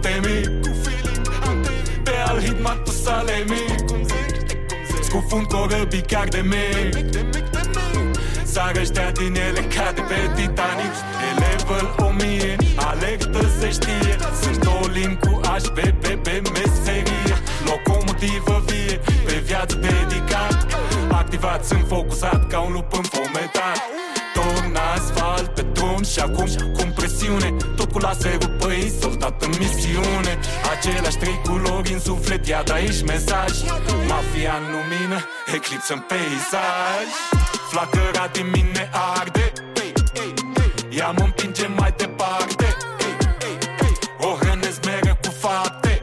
feeling-ul 0.00 1.34
antemi. 1.48 2.02
Pe 2.02 2.14
al 2.26 2.40
hit 2.40 2.62
matu 2.62 2.90
salemi 2.90 3.64
Scufund 5.02 5.46
corăbii 5.46 6.00
chiar 6.00 6.28
de 6.28 6.40
mei. 6.40 6.90
Sar 8.44 8.76
ăștia 8.80 9.10
din 9.10 9.34
ele 9.48 9.60
ca 9.60 9.92
de 9.94 10.00
pe 10.00 10.18
Titanic. 10.34 10.94
E 11.26 11.30
level 11.40 11.94
1000, 11.96 12.56
alertă 12.76 13.40
se 13.58 13.70
știe. 13.70 14.16
Sunt 14.42 14.66
all 14.66 15.18
cu 15.20 15.40
HBB 15.46 16.04
pe 16.22 16.42
meserie. 16.52 17.34
Locomotivă 17.64 18.62
vie, 18.66 19.00
pe 19.26 19.42
viață 19.44 19.74
dedicat 19.74 20.66
Activat, 21.10 21.64
sunt 21.64 21.84
focusat 21.88 22.46
ca 22.46 22.60
un 22.60 22.72
lup 22.72 22.92
înfometat 22.92 24.01
Torn 24.42 24.76
asfalt 24.94 25.54
pe 25.54 25.62
drum 25.62 26.02
și 26.04 26.18
acum 26.18 26.46
cu 26.76 26.82
presiune 26.94 27.56
Tot 27.76 27.92
cu 27.92 27.98
laserul 27.98 28.56
pe 28.58 28.66
ei, 28.72 28.92
soldat 29.00 29.42
în 29.42 29.52
misiune. 29.58 30.38
Aceleași 30.76 31.16
trei 31.16 31.40
culori 31.48 31.92
în 31.92 32.00
suflet, 32.00 32.46
ia 32.46 32.62
de 32.62 32.72
aici 32.72 33.02
mesaj. 33.02 33.52
Mafia 34.08 34.54
în 34.60 34.66
lumină, 34.74 35.18
eclipsă 35.54 35.92
în 35.92 36.02
peisaj. 36.08 37.08
Flacăra 37.70 38.28
din 38.32 38.46
mine 38.52 38.90
arde 39.16 39.52
Ea 40.88 41.10
mă 41.10 41.22
împinge 41.24 41.66
mai 41.66 41.94
departe 41.96 42.76
O 44.18 44.36
hrănesc 44.40 44.84
mereu 44.84 45.16
cu 45.22 45.30
fapte 45.38 46.00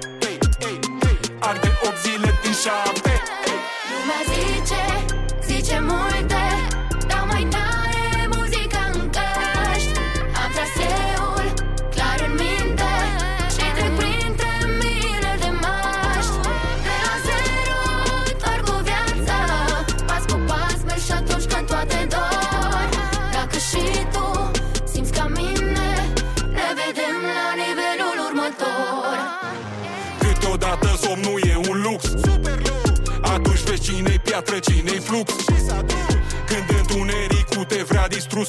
Arde 1.39 1.71
8 1.83 1.97
zile 2.03 2.39
din 2.43 2.53
7 2.53 3.08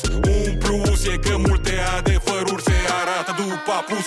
vrea 0.02 0.30
distrus 0.30 0.46
Un 0.46 0.58
plus 0.58 1.04
e 1.04 1.16
că 1.16 1.36
multe 1.36 1.74
adevăruri 1.98 2.62
se 2.62 2.76
arată 3.00 3.32
după 3.36 3.72
apus. 3.80 4.06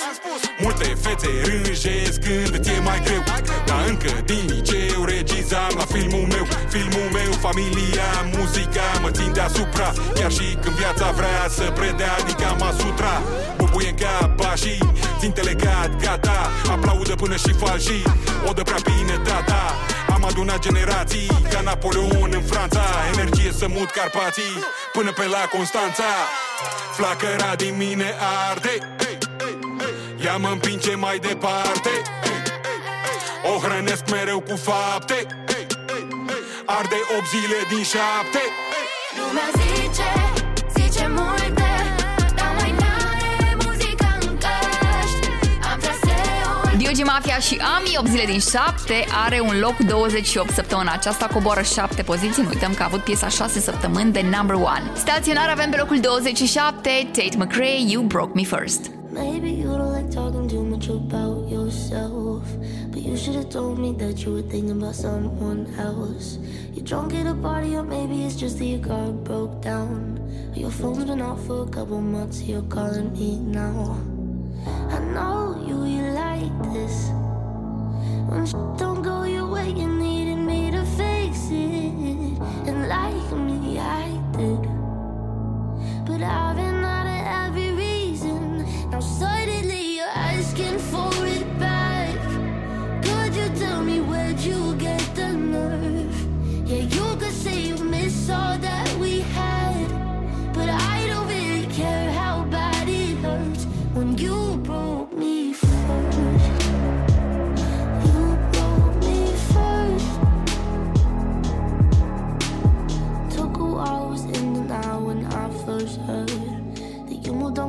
Multe 0.64 0.88
fețe 1.02 1.30
rânjesc 1.46 2.20
când 2.26 2.54
ți-e 2.64 2.80
mai 2.80 3.02
greu. 3.06 3.24
Dar 3.66 3.82
încă 3.88 4.12
din 4.26 4.44
liceu 4.54 5.04
regizam 5.04 5.74
la 5.78 5.86
filmul 5.94 6.26
meu. 6.34 6.46
Filmul 6.74 7.10
meu, 7.18 7.32
familia, 7.46 8.10
muzica 8.36 8.88
mă 9.02 9.10
țin 9.12 9.32
deasupra 9.34 9.94
Chiar 10.14 10.32
și 10.32 10.58
când 10.62 10.76
viața 10.76 11.12
vrea 11.12 11.46
să 11.58 11.64
predea 11.78 12.14
adică 12.20 12.56
masutra 12.60 13.16
Bubuie 13.58 13.89
în 13.89 13.96
cap 13.96 14.30
pașii, 14.41 14.82
ținte 15.20 15.41
legat, 15.41 15.89
gata. 16.04 16.52
Aplaudă 16.72 17.16
până 17.16 17.36
și 17.36 17.52
falșii, 17.62 18.04
o 18.48 18.52
dă 18.54 18.62
prea 18.62 18.82
bine 18.89 19.16
data 19.24 19.62
Am 20.24 20.30
adunat 20.30 20.59
generații 20.59 21.28
ca 21.49 21.61
Napoleon 21.61 22.30
în 22.32 22.41
Franța. 22.41 22.82
Energie 23.13 23.51
să 23.51 23.67
mut 23.67 23.89
Carpații 23.89 24.63
până 24.93 25.11
pe 25.11 25.26
la 25.26 25.47
Constanța. 25.51 26.11
Flacăra 26.95 27.55
din 27.55 27.76
mine 27.78 28.15
arde 28.49 28.95
Ea 30.26 30.38
mă 30.38 30.47
împinge 30.47 30.95
mai 30.95 31.17
departe. 31.17 31.89
O 33.53 33.57
hrănesc 33.59 34.09
mereu 34.09 34.39
cu 34.39 34.55
fapte 34.55 35.28
Arde 36.65 36.95
8 37.17 37.28
zile 37.28 37.59
din 37.69 37.84
7 37.84 37.99
Lumea 39.17 39.49
zice, 39.55 39.82
zice 39.82 40.33
traseul 46.84 46.96
Diogi 46.96 47.04
Mafia 47.04 47.40
și 47.40 47.60
Ami, 47.78 47.98
8 47.98 48.08
zile 48.08 48.26
din 48.26 48.40
7, 48.40 49.06
are 49.26 49.40
un 49.40 49.60
loc 49.60 49.76
28 49.78 50.50
săptămâna 50.54 50.92
aceasta, 50.92 51.26
coboară 51.34 51.62
7 51.62 52.02
poziții. 52.02 52.44
Nu 52.44 52.50
uităm 52.50 52.74
că 52.74 52.82
a 52.82 52.86
avut 52.86 53.00
piesa 53.00 53.28
6 53.28 53.60
săptămâni 53.60 54.12
de 54.12 54.24
number 54.36 54.56
1. 54.56 54.66
Staționar 54.94 55.50
avem 55.50 55.70
pe 55.70 55.78
locul 55.78 56.00
27, 56.00 56.90
Tate 57.12 57.38
McRae, 57.38 57.80
You 57.88 58.04
Broke 58.04 58.32
Me 58.36 58.44
First. 58.44 58.82
Maybe 59.14 59.50
you 59.62 59.70
don't 59.78 59.94
like 59.98 60.10
talking 60.20 60.48
too 60.54 60.64
much 60.74 60.88
about 60.90 61.52
yourself. 61.56 62.44
But 62.92 63.02
you 63.08 63.16
should 63.22 63.38
have 63.42 63.50
told 63.58 63.76
me 63.86 63.90
that 64.02 64.16
you 64.24 64.30
were 64.36 64.48
thinking 64.52 64.76
about 64.82 64.96
someone 65.06 65.62
else. 65.88 66.28
You're 66.74 66.88
drunk 66.92 67.10
at 67.20 67.26
a 67.36 67.36
party, 67.48 67.72
or 67.80 67.86
maybe 67.96 68.16
it's 68.26 68.38
just 68.44 68.56
that 68.60 68.70
your 68.74 68.84
car 68.90 69.08
broke 69.30 69.56
down. 69.72 70.00
Or 70.54 70.60
your 70.64 70.74
phone's 70.80 71.06
been 71.10 71.22
off 71.30 71.42
for 71.48 71.60
a 71.68 71.70
couple 71.78 72.02
months, 72.16 72.36
so 72.40 72.44
you're 72.52 72.70
calling 72.76 73.10
me 73.20 73.30
now. 73.62 74.22
I 74.66 74.99
know 74.99 75.61
you, 75.68 75.84
you 75.86 76.03
like 76.11 76.74
this. 76.74 77.09
When 78.30 78.45
don't 78.78 79.01
go 79.01 79.24
your 79.24 79.47
way, 79.47 79.70
you 79.70 79.88
needed 79.88 80.38
me 80.38 80.72
to 80.72 80.84
fix 80.86 81.49
it. 81.49 82.39
And 82.68 82.88
like 82.88 83.32
me, 83.32 83.80
I 83.80 84.09
did. 84.38 84.61
But 86.05 86.22
I've 86.22 86.55
been 86.55 86.84
out 86.84 87.07
of 87.07 87.22
every 87.47 87.72
reason. 87.72 88.66
Now 88.89 88.99
suddenly 88.99 89.97
you're 89.97 90.16
asking 90.16 90.80
for 90.80 91.12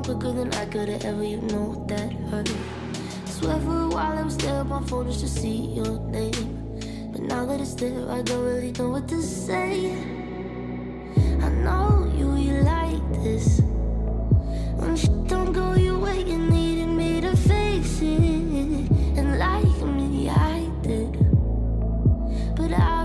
quicker 0.05 0.33
than 0.33 0.53
I 0.53 0.67
could 0.67 0.91
have 0.91 1.03
ever, 1.07 1.25
you 1.25 1.39
know 1.41 1.83
that 1.89 2.13
hurt. 2.31 2.53
Swear 3.25 3.59
for 3.61 3.81
a 3.81 3.89
while 3.89 4.19
I 4.19 4.23
was 4.23 4.37
there 4.37 4.61
on 4.61 4.69
my 4.69 4.83
phone 4.83 5.07
just 5.07 5.21
to 5.21 5.29
see 5.29 5.73
your 5.73 5.99
name. 6.11 6.79
But 7.11 7.23
now 7.23 7.47
that 7.47 7.59
it's 7.59 7.75
there, 7.75 8.11
I 8.11 8.21
don't 8.21 8.45
really 8.45 8.73
know 8.73 8.91
what 8.91 9.09
to 9.09 9.23
say. 9.23 9.93
I 11.41 11.49
know 11.65 12.13
you, 12.15 12.37
you 12.37 12.61
like 12.65 13.25
this. 13.25 13.61
When 14.77 14.95
shit 14.95 15.27
don't 15.27 15.55
go 15.55 15.73
your 15.73 15.99
way, 15.99 16.21
you 16.23 16.37
needed 16.37 16.89
me 16.89 17.23
to 17.23 17.35
fix 17.35 18.03
it. 18.03 18.91
And 19.17 19.39
like 19.39 19.81
me, 19.87 20.29
I 20.29 20.69
did. 20.83 21.13
But 22.57 22.73
I 22.75 23.04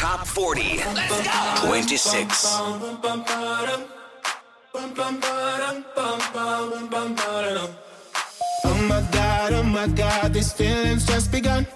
Top 0.00 0.26
40. 0.26 0.78
Let's 0.78 1.60
go. 1.60 1.66
26. 1.66 2.46
Oh 2.56 2.96
my 8.88 9.06
god, 9.12 9.52
oh 9.52 9.62
my 9.62 9.86
god, 9.88 10.32
these 10.32 10.54
feelings 10.54 11.04
just 11.04 11.30
begun. 11.30 11.66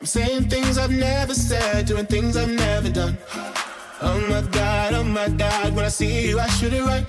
I'm 0.00 0.06
saying 0.06 0.48
things 0.48 0.78
I've 0.78 0.90
never 0.90 1.34
said, 1.34 1.84
doing 1.84 2.06
things 2.06 2.34
I've 2.34 2.48
never 2.48 2.88
done. 2.88 3.18
Oh 4.00 4.18
my 4.30 4.40
god, 4.50 4.94
oh 4.94 5.04
my 5.04 5.28
god, 5.28 5.76
when 5.76 5.84
I 5.84 5.88
see 5.88 6.28
you, 6.30 6.40
I 6.40 6.46
should 6.46 6.72
it 6.72 6.82
right. 6.82 7.04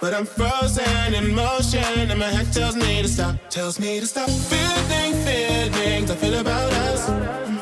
But 0.00 0.14
I'm 0.14 0.26
frozen 0.26 1.14
in 1.14 1.32
motion, 1.32 2.10
and 2.10 2.18
my 2.18 2.26
head 2.26 2.52
tells 2.52 2.74
me 2.74 3.02
to 3.02 3.08
stop, 3.08 3.36
tells 3.50 3.78
me 3.78 4.00
to 4.00 4.06
stop. 4.08 4.28
Feeling 4.28 5.14
feelings 5.24 6.10
I 6.10 6.16
feel 6.16 6.40
about 6.40 6.72
us. 6.72 7.61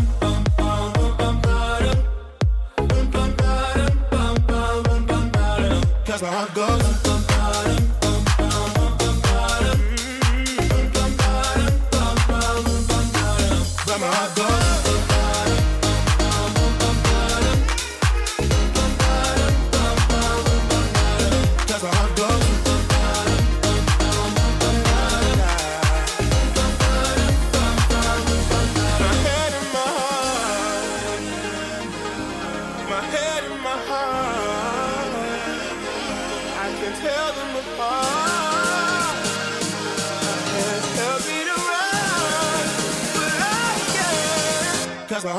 how 6.27 6.45
it 6.45 6.53
goes. 6.53 6.90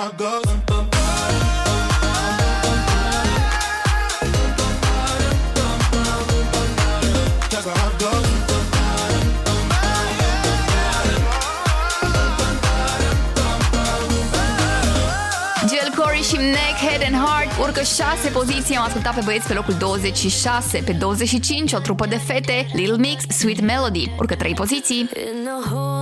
My 0.03 0.09
heart 0.09 0.19
goes. 0.19 0.45
Cause 7.51 7.67
my 7.67 7.73
heart 7.81 7.99
goes. 7.99 8.27
Jill 15.69 15.95
Corey 15.97 16.23
și 16.23 16.37
Neck, 16.37 16.77
Head 16.81 17.03
and 17.03 17.27
Heart 17.27 17.59
urcă 17.61 17.83
6 17.83 18.29
poziții. 18.33 18.75
Am 18.75 18.85
ascultat 18.85 19.15
pe 19.15 19.21
băieți 19.25 19.47
pe 19.47 19.55
locul 19.55 19.75
26. 19.79 20.79
Pe 20.85 20.93
25, 20.93 21.73
o 21.73 21.79
trupă 21.79 22.07
de 22.07 22.17
fete, 22.17 22.67
Little 22.73 22.97
Mix, 22.97 23.25
Sweet 23.29 23.61
Melody. 23.61 24.11
Urcă 24.19 24.35
3 24.35 24.55
poziții. 24.55 24.99
In 24.99 25.49
a 25.49 25.75
whole 25.75 26.02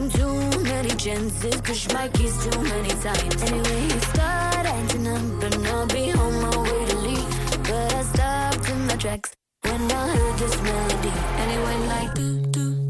many 0.81 0.95
chances, 0.95 1.61
push 1.61 1.87
my 1.93 2.07
keys 2.09 2.35
too 2.43 2.61
many 2.61 2.89
times. 2.89 3.41
Anyway, 3.43 3.81
he 3.81 3.99
started 3.99 4.67
acting 4.67 5.07
up, 5.07 5.43
and 5.43 5.67
I'll 5.67 5.87
be 5.87 6.11
on 6.13 6.41
my 6.41 6.57
way 6.57 6.85
to 6.85 6.97
leave. 6.97 7.63
But 7.63 7.93
I 7.93 8.01
stopped 8.03 8.69
in 8.69 8.87
my 8.87 8.95
tracks 8.95 9.31
when 9.61 9.91
I 9.91 10.07
heard 10.15 10.37
this 10.39 10.61
melody, 10.61 11.13
and 11.39 11.51
it 11.51 11.63
went 11.65 11.85
like 11.87 12.13
do 12.15 12.41
do 12.47 12.80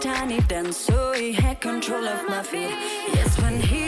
tiny 0.00 0.40
dancer, 0.48 0.92
so 0.92 1.12
he 1.12 1.30
had 1.32 1.60
control 1.60 2.08
of 2.08 2.26
my 2.28 2.42
feet. 2.42 2.70
Yes, 3.12 3.38
when 3.42 3.60
he 3.60 3.79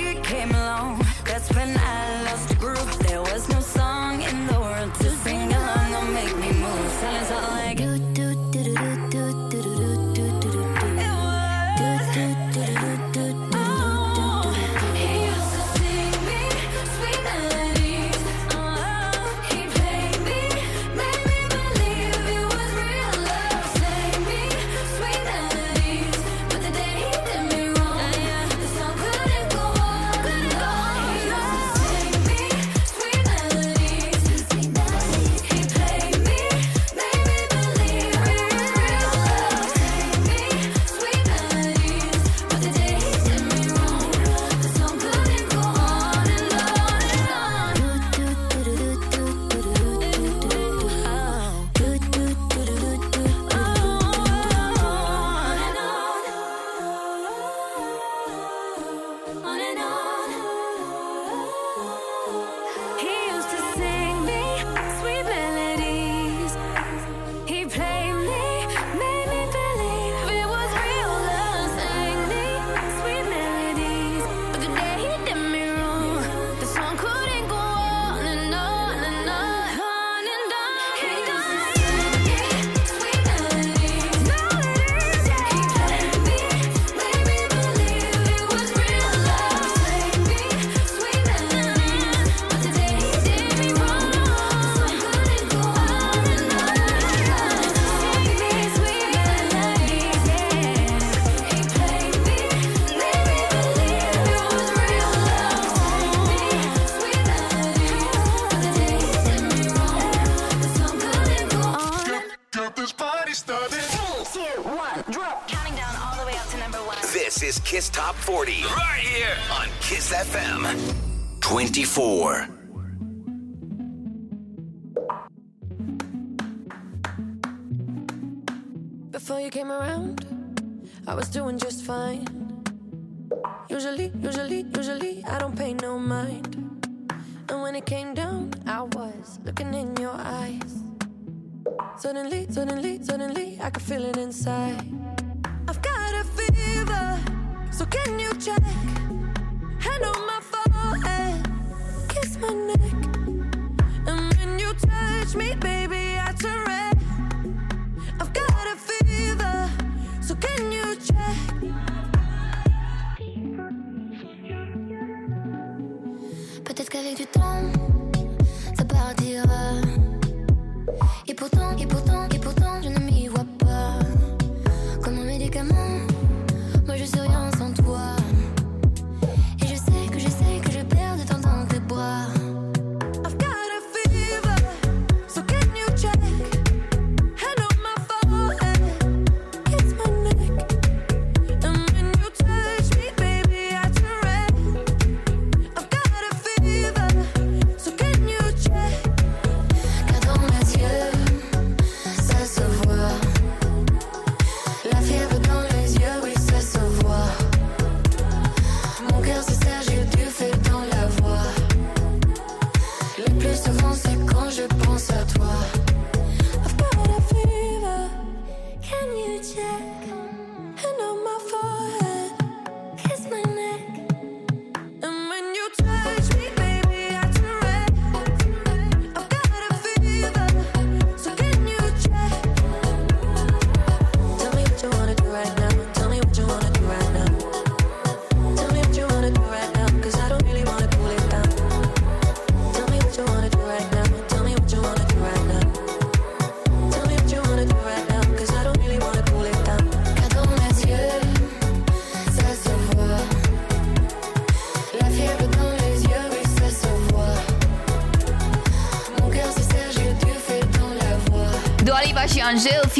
So 147.83 147.87
can 147.87 148.21
you? 148.21 148.22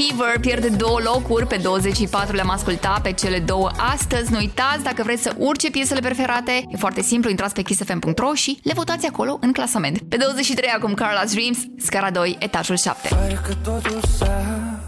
Fever 0.09 0.39
pierde 0.41 0.69
două 0.69 0.99
locuri, 1.05 1.47
pe 1.47 1.57
24 1.57 2.35
le-am 2.35 2.51
ascultat, 2.51 3.03
pe 3.03 3.13
cele 3.13 3.39
două 3.39 3.71
astăzi. 3.93 4.33
Nu 4.33 4.39
uitați, 4.39 4.83
dacă 4.83 5.03
vreți 5.03 5.23
să 5.23 5.35
urce 5.39 5.71
piesele 5.71 6.01
preferate, 6.01 6.67
e 6.71 6.77
foarte 6.77 7.03
simplu, 7.03 7.31
intrați 7.31 7.55
pe 7.55 7.63
kissfm.ro 7.63 8.35
și 8.35 8.59
le 8.63 8.73
votați 8.75 9.07
acolo 9.07 9.39
în 9.41 9.53
clasament. 9.53 9.99
Pe 10.09 10.17
23 10.17 10.71
acum 10.71 10.95
Carla 10.95 11.25
Dreams, 11.25 11.59
scara 11.79 12.11
2, 12.11 12.37
etajul 12.41 12.77
7. 12.77 13.09
Fără 13.09 13.41
că 13.47 13.55
totul 13.55 14.01
s-a 14.19 14.81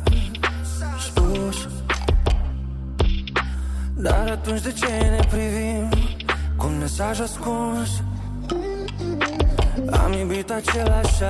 spus 0.98 1.68
Dar 3.96 4.28
atunci 4.30 4.60
de 4.60 4.72
ce 4.72 4.86
ne 4.86 5.20
privim 5.30 5.88
cu 6.56 6.66
un 6.66 6.78
mesaj 6.78 7.20
ascuns 7.20 7.88
Am 9.90 10.12
iubit 10.12 10.50
același 10.50 11.22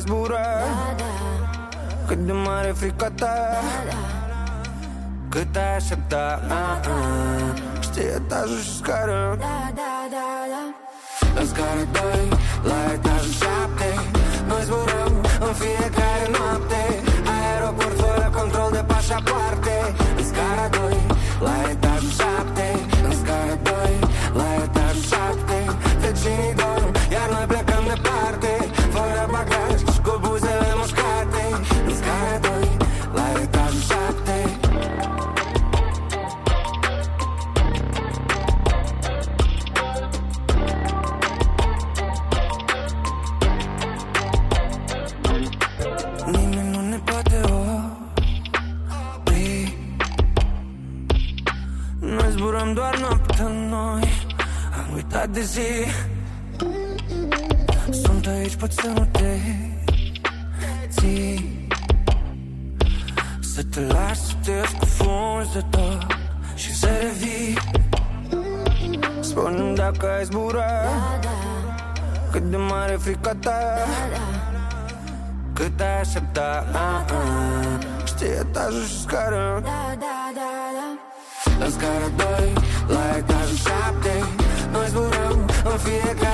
mai 0.00 0.16
zbura 0.16 0.40
Cât 2.06 2.18
de 2.18 2.32
mare 2.32 2.72
frica 2.76 3.10
ta. 3.10 3.60
Cât 5.28 5.56
ai 5.56 5.76
aștepta? 5.76 6.40
Ah, 6.48 6.88
ah. 6.88 7.62
Știi 7.80 8.02
etajul 8.02 8.58
și 8.58 8.76
scară. 8.76 9.38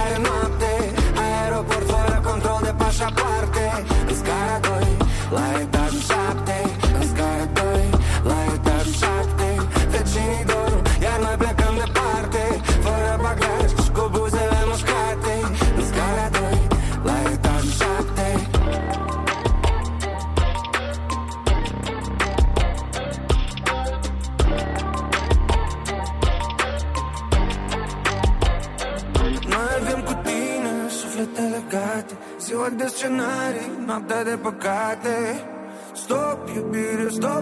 right 0.07 0.17
and 0.17 0.29
wrong. 0.29 0.46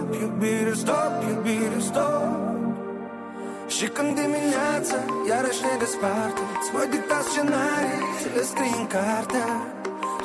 stop, 0.05 0.21
iubire, 0.21 0.73
stop, 0.73 1.23
iubire, 1.29 1.79
stop. 1.79 2.53
Și 3.67 3.85
când 3.87 4.15
dimineața 4.15 4.97
iarăși 5.29 5.61
ne 5.61 5.75
desparte 5.79 6.41
Îți 6.59 6.71
voi 6.73 6.87
dicta 6.95 7.17
scenarii, 7.29 8.01
să 8.21 8.27
le 8.35 8.43
scrii 8.51 8.75
în 8.81 8.87
cartea 8.87 9.49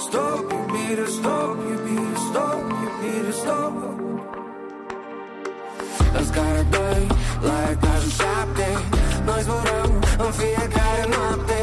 Stop, 0.07 0.45
iubire, 0.59 1.07
stop, 1.17 1.57
iubire, 1.73 2.17
stop, 2.29 2.65
iubire, 2.85 3.33
stop. 3.41 3.75
În 6.19 6.25
scară 6.31 6.63
2, 6.71 7.07
la 7.47 7.57
etajul 7.71 8.13
7 8.21 8.69
Noi 9.27 9.41
zburăm 9.47 9.93
în 10.25 10.31
fiecare 10.41 11.05
noapte. 11.15 11.60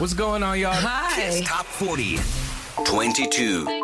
What's 0.00 0.14
going 0.14 0.42
on, 0.42 0.58
y'all? 0.58 0.72
Hi. 0.72 1.14
Kiss 1.14 1.46
Top 1.46 1.66
40, 1.66 2.18
22. 2.86 3.79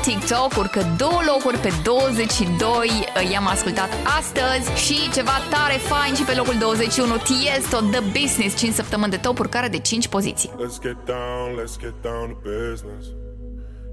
Mabel 0.00 0.20
TikTok 0.20 0.56
urcă 0.56 0.82
două 0.96 1.20
locuri 1.26 1.58
pe 1.58 1.70
22 1.82 2.88
I-am 3.32 3.46
ascultat 3.46 3.88
astăzi 4.18 4.84
Și 4.84 5.10
ceva 5.12 5.36
tare 5.50 5.76
fain 5.92 6.14
și 6.14 6.24
pe 6.24 6.34
locul 6.34 6.56
21 6.58 7.16
Tiesto, 7.16 7.76
The 7.76 8.02
Business 8.20 8.56
5 8.56 8.72
săptămâni 8.72 9.10
de 9.10 9.16
top 9.16 9.38
urcare 9.38 9.68
de 9.68 9.78
5 9.78 10.08
poziții 10.08 10.50
Let's 10.50 10.80
get 10.82 10.98
down, 11.04 11.48
let's 11.60 11.76
get 11.80 11.94
down 12.02 12.26
to 12.28 12.36
business. 12.50 13.04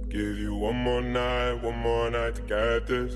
Give 0.07 0.33
you 0.43 0.51
one 0.69 0.79
more 0.87 1.01
night, 1.01 1.55
one 1.69 1.79
more 1.89 2.09
night 2.09 2.33
to 2.39 2.43
get 2.55 2.79
this. 2.93 3.11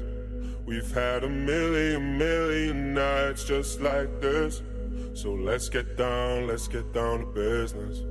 We've 0.69 0.93
had 1.03 1.23
a 1.23 1.31
million, 1.51 2.01
million 2.17 2.77
nights 2.93 3.41
just 3.53 3.79
like 3.79 4.09
this. 4.27 4.61
So 5.13 5.27
let's 5.49 5.67
get 5.77 5.87
down, 5.95 6.47
let's 6.49 6.67
get 6.75 6.85
down 6.93 7.15
to 7.23 7.27
business. 7.49 8.10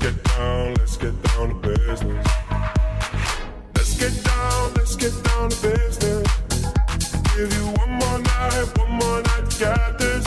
Get 0.00 0.24
down, 0.24 0.74
let's 0.74 0.96
get 0.96 1.22
down 1.22 1.48
to 1.50 1.68
business. 1.68 2.26
Let's 3.76 3.94
get 3.98 4.24
down, 4.24 4.74
let's 4.74 4.96
get 4.96 5.12
down 5.24 5.50
to 5.50 5.62
business. 5.62 6.26
Give 7.36 7.52
you 7.52 7.66
one 7.82 7.92
more 8.00 8.18
night, 8.18 8.78
one 8.78 8.92
more 8.92 9.22
night 9.22 9.30
get 9.58 9.98
this. 9.98 10.24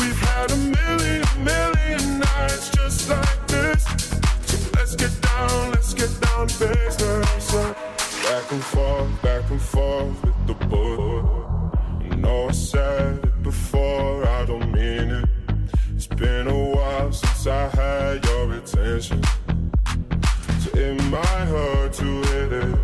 We've 0.00 0.18
had 0.18 0.50
a 0.50 0.56
million, 0.56 1.22
million 1.44 2.18
nights 2.18 2.70
just 2.70 3.08
like 3.08 3.46
this. 3.46 3.84
So 4.46 4.56
let's 4.74 4.96
get 4.96 5.14
down, 5.22 5.70
let's 5.70 5.94
get 5.94 6.20
down 6.20 6.48
to 6.48 6.58
business. 6.58 7.54
Back 8.24 8.50
and 8.50 8.64
forth, 8.64 9.22
back 9.22 9.48
and 9.48 9.62
forth 9.62 10.24
with 10.24 10.46
the 10.48 10.54
book. 10.66 11.72
I 12.10 12.16
know 12.16 12.48
I 12.48 12.50
said 12.50 13.24
it 13.24 13.42
before, 13.44 14.26
I 14.26 14.44
don't 14.44 14.72
mean 14.72 15.10
it. 15.20 15.28
It's 15.94 16.08
been 16.08 16.48
a 16.48 16.64
while 16.74 17.12
since 17.12 17.46
I 17.46 17.68
had 17.68 18.24
your 18.24 18.37
attention. 18.88 19.22
So 20.60 20.70
it 20.78 21.02
might 21.10 21.46
hurt 21.46 21.92
to 21.94 22.22
hit 22.22 22.52
it. 22.52 22.78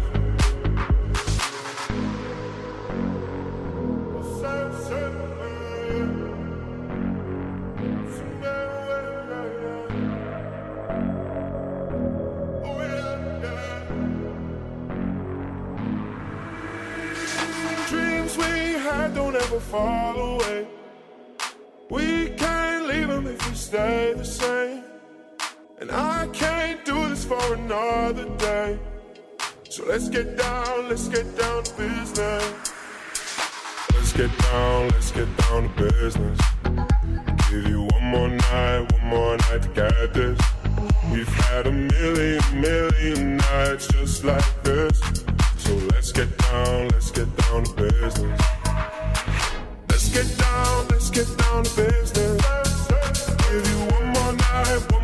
Dreams 17.88 18.36
we 18.36 18.44
had 18.44 19.14
don't 19.14 19.36
ever 19.36 19.60
fall 19.60 20.16
away. 20.16 20.66
We 21.90 22.30
can't 22.30 22.86
leave 22.88 23.08
them 23.08 23.26
if 23.26 23.48
we 23.48 23.54
stay 23.54 24.14
the 24.16 24.24
same. 24.24 24.83
And 25.80 25.90
I 25.90 26.28
can't 26.32 26.84
do 26.84 27.08
this 27.08 27.24
for 27.24 27.54
another 27.54 28.28
day. 28.36 28.78
So 29.68 29.84
let's 29.86 30.08
get 30.08 30.38
down, 30.38 30.88
let's 30.88 31.08
get 31.08 31.36
down 31.36 31.64
to 31.64 31.74
business. 31.74 32.54
Let's 33.92 34.12
get 34.12 34.38
down, 34.38 34.88
let's 34.90 35.10
get 35.10 35.36
down 35.38 35.74
to 35.74 35.90
business. 35.90 36.38
Give 37.50 37.66
you 37.66 37.88
one 37.90 38.04
more 38.04 38.28
night, 38.28 38.92
one 38.92 39.06
more 39.06 39.36
night 39.36 39.62
to 39.62 39.68
get 39.74 40.14
this. 40.14 40.38
We've 41.10 41.26
had 41.26 41.66
a 41.66 41.72
million, 41.72 42.60
million 42.60 43.36
nights 43.38 43.88
just 43.88 44.24
like 44.24 44.62
this. 44.62 45.00
So 45.58 45.74
let's 45.92 46.12
get 46.12 46.36
down, 46.38 46.88
let's 46.88 47.10
get 47.10 47.36
down 47.36 47.64
to 47.64 47.72
business. 47.74 48.40
Let's 49.88 50.08
get 50.08 50.38
down, 50.38 50.88
let's 50.88 51.10
get 51.10 51.26
down 51.36 51.64
to 51.64 51.76
business. 51.76 52.86
Give 53.48 53.66
you 53.68 53.78
one 53.96 54.06
more 54.06 54.32
night, 54.32 54.92
one 54.92 55.03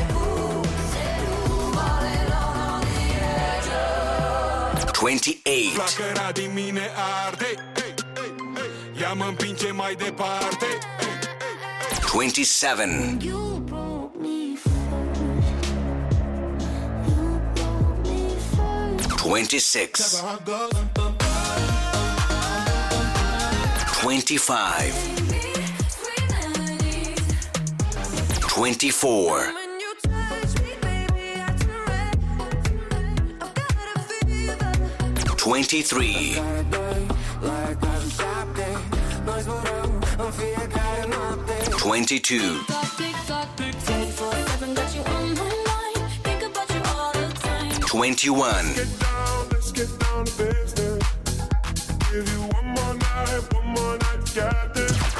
28. 5.01 6.33
Din 6.33 6.51
mine 6.53 6.89
arde 7.25 7.45
Ea 9.01 9.13
mă 9.13 9.25
împinge 9.25 9.71
mai 9.71 9.95
departe 9.95 10.65
27. 12.11 13.17
Twenty-six. 19.15 20.23
Twenty-five. 24.01 24.93
Twenty-four. 28.55 29.60
23. 35.41 36.35
Twenty-two. 41.79 42.59
Twenty-one. 47.87 48.65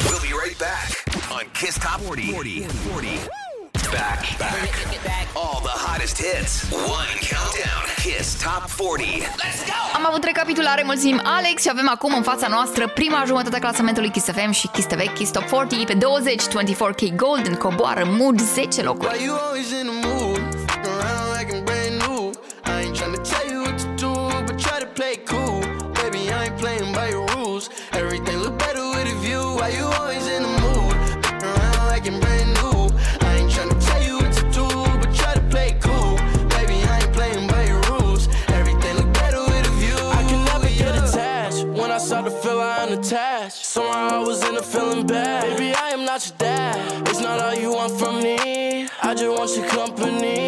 We'll 0.05 0.22
be 0.22 0.34
right 0.34 0.55
back 0.59 1.32
on 1.32 1.45
Kiss 1.55 1.80
Top 1.80 1.99
40. 2.01 2.32
40. 2.32 2.61
40. 2.61 3.40
Hits. 6.32 6.53
One 6.71 7.13
countdown. 7.32 7.84
Kiss 8.03 8.36
Top 8.43 8.63
40. 8.77 9.21
Let's 9.43 9.61
go. 9.65 9.79
Am 9.95 10.05
avut 10.05 10.23
recapitulare, 10.23 10.82
mulțumim 10.86 11.21
Alex 11.23 11.61
și 11.61 11.69
avem 11.71 11.89
acum 11.89 12.13
în 12.15 12.21
fața 12.21 12.47
noastră 12.47 12.88
prima 12.88 13.23
jumătate 13.25 13.55
a 13.55 13.59
clasamentului 13.59 14.09
Kiss 14.09 14.25
FM 14.25 14.51
și 14.51 14.67
Kiss 14.67 14.88
TV 14.88 15.13
Kiss 15.13 15.32
Top 15.32 15.43
40 15.43 15.86
pe 15.86 15.93
20, 15.93 16.41
24K 16.41 17.15
Golden 17.15 17.55
coboară 17.55 18.03
mood 18.17 18.41
10 18.41 18.82
locuri. 18.82 19.29
Not. 46.22 47.09
It's 47.09 47.19
not 47.19 47.41
all 47.41 47.55
you 47.55 47.72
want 47.74 47.99
from 47.99 48.22
me. 48.22 48.88
I 49.01 49.15
just 49.15 49.26
want 49.26 49.57
your 49.57 49.67
company. 49.69 50.40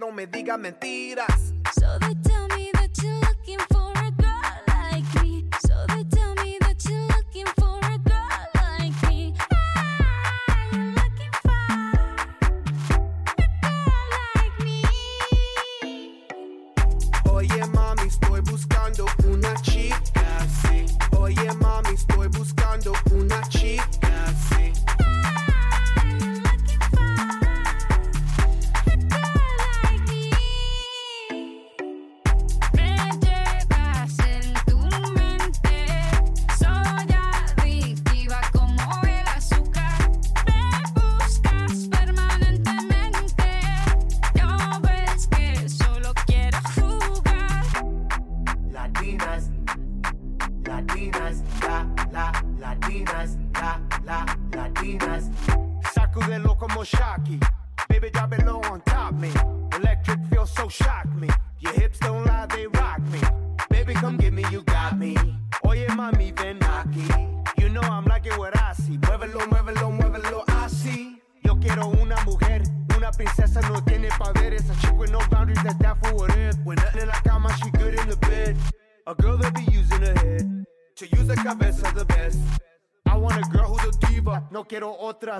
no 0.00 0.10
me 0.10 0.26
digas 0.26 0.58
mentiras. 0.58 1.49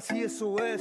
así 0.00 0.22
eso 0.22 0.56
es. 0.64 0.79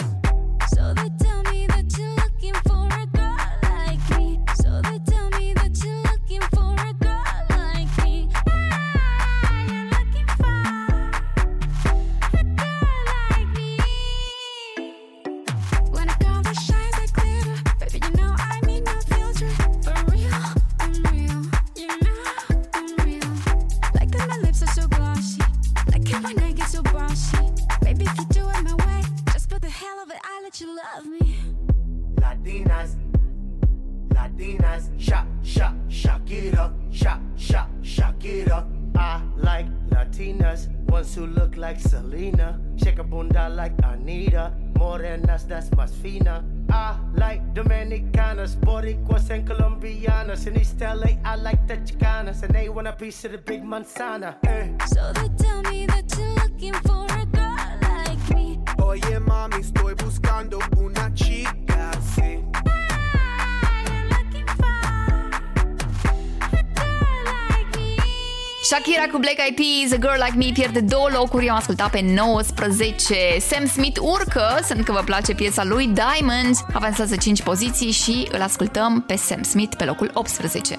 Shakira 68.89 69.11
cu 69.11 69.17
Black 69.17 69.37
Eyed 69.39 69.55
Peas, 69.55 69.91
A 69.91 69.97
Girl 69.97 70.23
Like 70.23 70.37
Me 70.37 70.51
pierde 70.53 70.79
două 70.79 71.09
locuri, 71.13 71.49
am 71.49 71.55
ascultat 71.55 71.89
pe 71.89 72.01
19. 72.15 73.15
Sam 73.39 73.65
Smith 73.65 73.99
urcă, 74.01 74.59
sunt 74.67 74.85
că 74.85 74.91
vă 74.91 75.01
place 75.05 75.33
piesa 75.33 75.63
lui 75.63 75.85
Diamond, 75.85 76.55
avansează 76.73 77.15
5 77.15 77.41
poziții 77.41 77.91
și 77.91 78.27
îl 78.31 78.41
ascultăm 78.41 79.03
pe 79.07 79.15
Sam 79.15 79.43
Smith 79.43 79.75
pe 79.77 79.83
locul 79.83 80.11
18. 80.13 80.78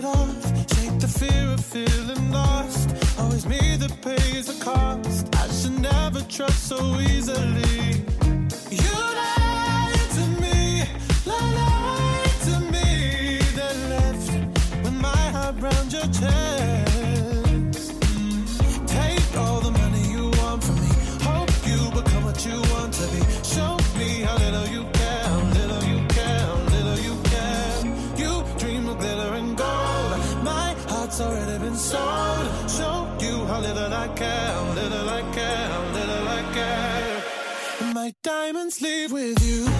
it 0.00 0.04
off. 0.04 0.46
Shake 0.74 0.98
the 0.98 1.08
fear 1.08 1.52
of 1.52 1.64
feeling 1.64 2.32
lost. 2.32 2.88
Always 3.18 3.46
me 3.46 3.76
that 3.76 3.92
pays 4.02 4.46
the 4.46 4.64
cost. 4.64 5.26
I 5.36 5.46
should 5.48 5.78
never 5.80 6.20
trust 6.22 6.68
so 6.68 6.78
easily. 7.00 8.04
You 8.84 8.94
lied 9.20 10.06
to 10.16 10.24
me, 10.42 10.84
lied 11.26 12.36
to 12.48 12.54
me. 12.74 12.88
Then 13.58 13.78
left 13.94 14.28
with 14.84 14.96
my 15.08 15.24
heart 15.36 15.56
round 15.60 15.92
your 15.92 16.08
chest. 16.18 17.92
Take 18.86 19.30
all 19.36 19.60
the 19.60 19.72
money 19.82 20.04
you 20.14 20.24
want 20.40 20.64
from 20.64 20.76
me. 20.84 20.92
Hope 21.28 21.54
you 21.70 21.80
become 21.98 22.24
what 22.24 22.38
you 22.46 22.58
want 22.72 22.92
to 22.94 23.06
be. 23.14 23.19
Care, 34.16 34.60
little 34.74 35.08
I 35.08 35.22
care, 35.32 35.78
little 35.94 36.28
I 36.28 36.42
care. 36.54 37.92
My 37.94 38.12
diamonds 38.22 38.80
leave 38.80 39.12
with 39.12 39.42
you. 39.44 39.79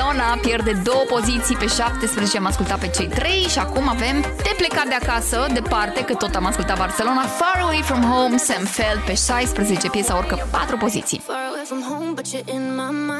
Barcelona 0.00 0.38
pierde 0.40 0.72
două 0.84 1.02
poziții 1.08 1.56
pe 1.56 1.66
17, 1.66 2.36
am 2.36 2.46
ascultat 2.46 2.78
pe 2.78 2.88
cei 2.88 3.06
3 3.06 3.30
și 3.32 3.58
acum 3.58 3.88
avem 3.88 4.20
de 4.20 4.52
plecat 4.56 4.86
de 4.86 4.94
acasă, 4.94 5.46
departe, 5.52 6.00
că 6.04 6.14
tot 6.14 6.34
am 6.34 6.46
ascultat 6.46 6.78
Barcelona, 6.78 7.22
Far 7.22 7.60
Away 7.62 7.82
From 7.84 8.02
Home, 8.02 8.36
Sam 8.36 8.64
Feld 8.64 9.00
pe 9.06 9.14
16, 9.14 9.90
piesa 9.90 10.14
urcă 10.14 10.48
4 10.50 10.76
poziții. 10.76 11.22
Far 11.26 11.36
away 11.50 11.64
from 11.64 11.82
home, 11.82 12.12
but 12.14 12.26
you're 12.26 12.54
in 12.54 12.74
my 12.74 12.90
mind. 12.90 13.19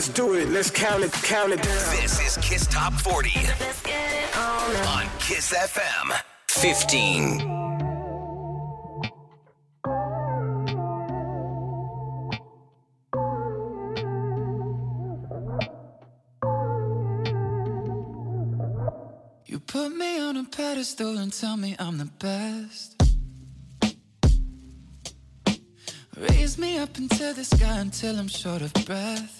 Let's 0.00 0.08
do 0.14 0.32
it. 0.32 0.48
Let's 0.48 0.70
count 0.70 1.04
it. 1.04 1.12
Count 1.12 1.52
it 1.52 1.60
down. 1.60 2.00
This 2.00 2.18
is 2.26 2.38
Kiss 2.38 2.66
Top 2.66 2.94
40 2.94 3.28
on, 4.34 4.76
on 4.86 5.06
Kiss 5.18 5.52
FM 5.52 6.18
15. 6.48 7.40
You 19.44 19.60
Put 19.60 19.94
me 19.94 20.18
on 20.18 20.38
a 20.38 20.44
pedestal 20.44 21.18
and 21.18 21.30
tell 21.30 21.58
me 21.58 21.76
I'm 21.78 21.98
the 21.98 22.08
best. 22.18 22.96
Raise 26.16 26.56
me 26.56 26.78
up 26.78 26.96
into 26.96 27.34
the 27.34 27.44
sky 27.44 27.80
until 27.80 28.18
I'm 28.18 28.28
short 28.28 28.62
of 28.62 28.72
breath. 28.86 29.39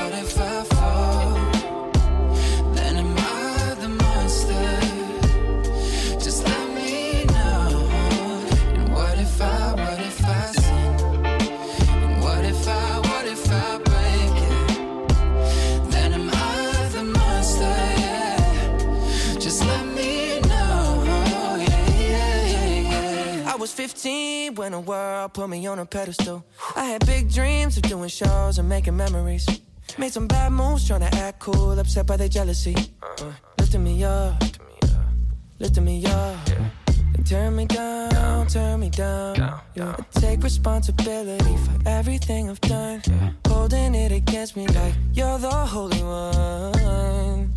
put 25.27 25.49
me 25.49 25.65
on 25.67 25.79
a 25.79 25.85
pedestal. 25.85 26.45
I 26.75 26.85
had 26.85 27.05
big 27.05 27.31
dreams 27.31 27.77
of 27.77 27.83
doing 27.83 28.09
shows 28.09 28.57
and 28.59 28.67
making 28.67 28.97
memories. 28.97 29.47
Made 29.97 30.13
some 30.13 30.27
bad 30.27 30.51
moves 30.51 30.87
trying 30.87 31.01
to 31.01 31.13
act 31.17 31.39
cool, 31.39 31.77
upset 31.77 32.05
by 32.05 32.17
their 32.17 32.29
jealousy. 32.29 32.75
Uh, 33.01 33.31
lifting 33.59 33.83
me 33.83 34.03
up, 34.03 34.41
lifting 35.59 35.85
me 35.85 36.05
up. 36.05 36.37
Yeah. 36.47 36.69
Turn 37.25 37.55
me 37.55 37.65
down, 37.65 38.47
turn 38.47 38.79
me 38.79 38.89
down. 38.89 39.35
down. 39.35 39.61
I 39.77 40.19
take 40.19 40.43
responsibility 40.43 41.55
for 41.57 41.87
everything 41.87 42.49
I've 42.49 42.59
done. 42.61 43.01
Holding 43.47 43.95
it 43.95 44.11
against 44.11 44.57
me 44.57 44.67
like 44.67 44.93
you're 45.13 45.37
the 45.37 45.49
holy 45.49 46.03
one. 46.03 47.53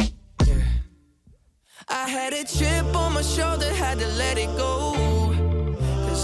Yeah. 0.47 0.63
I 1.89 2.09
had 2.09 2.33
a 2.35 2.45
chip 2.45 2.85
on 2.95 3.15
my 3.15 3.23
shoulder, 3.23 3.73
had 3.75 3.99
to 3.99 4.07
let 4.07 4.39
it 4.39 4.55
go. 4.57 5.34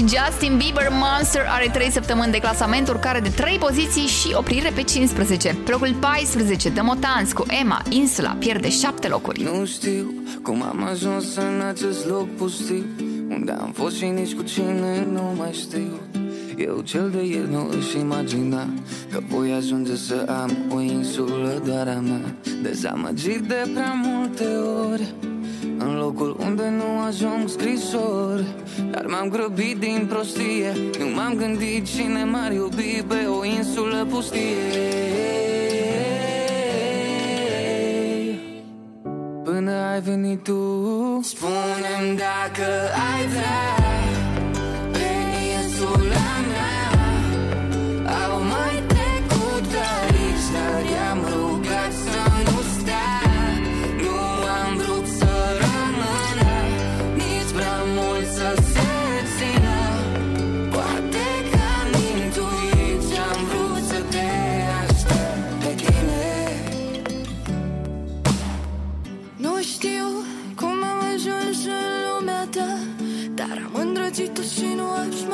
și 0.00 0.16
Justin 0.16 0.56
Bieber 0.56 0.88
Monster 0.90 1.42
are 1.48 1.70
3 1.72 1.90
săptămâni 1.90 2.32
de 2.32 2.38
clasament, 2.38 2.88
urcare 2.88 3.20
de 3.20 3.28
3 3.28 3.58
poziții 3.58 4.06
și 4.06 4.34
oprire 4.34 4.70
pe 4.74 4.82
15. 4.82 5.56
Pe 5.64 5.70
locul 5.70 5.94
14, 6.00 6.70
The 6.70 6.82
Motans 6.82 7.32
cu 7.32 7.44
Emma, 7.62 7.82
Insula, 7.88 8.36
pierde 8.38 8.70
7 8.70 9.08
locuri. 9.08 9.42
Nu 9.42 9.64
știu 9.64 10.14
cum 10.42 10.62
am 10.62 10.84
ajuns 10.90 11.36
în 11.36 11.62
acest 11.68 12.06
loc 12.06 12.28
pustiu 12.36 12.84
Unde 13.28 13.52
am 13.52 13.72
fost 13.72 13.96
și 13.96 14.04
nici 14.04 14.34
cu 14.34 14.42
cine 14.42 15.06
nu 15.12 15.34
mai 15.36 15.52
știu 15.52 16.00
Eu 16.56 16.80
cel 16.80 17.10
de 17.10 17.24
ieri 17.24 17.50
nu 17.50 17.68
își 17.78 17.98
imagina 17.98 18.66
Că 19.10 19.18
voi 19.28 19.52
ajunge 19.52 19.96
să 19.96 20.26
am 20.42 20.56
o 20.74 20.80
insulă 20.80 21.62
doar 21.64 21.88
a 21.88 22.00
mea 22.00 22.34
Dezamăgit 22.62 23.40
de 23.40 23.70
prea 23.74 24.00
multe 24.04 24.44
ori 24.90 25.14
În 25.78 25.96
locul 25.98 26.36
unde 26.38 26.68
nu 26.68 27.00
ajung 27.06 27.48
scrisori 27.48 28.46
Dar 28.90 29.06
m-am 29.06 29.28
grăbit 29.28 29.76
din 29.76 30.06
prostie. 30.08 30.72
Nu 30.98 31.06
m-am 31.14 31.34
gândit 31.34 31.86
cine 31.86 32.24
m-ar 32.24 32.52
iubi 32.52 33.04
pe 33.08 33.26
o 33.38 33.44
insulă 33.44 34.06
pustie. 34.10 35.28
Până 39.44 39.70
ai 39.70 40.00
venit 40.00 40.42
tu 40.42 41.20
Spune-mi 41.22 42.16
dacă 42.16 42.68
ai 43.12 43.26
vrea 43.26 43.74
Pe 44.92 45.08
insula 45.62 46.28
mea 46.48 46.49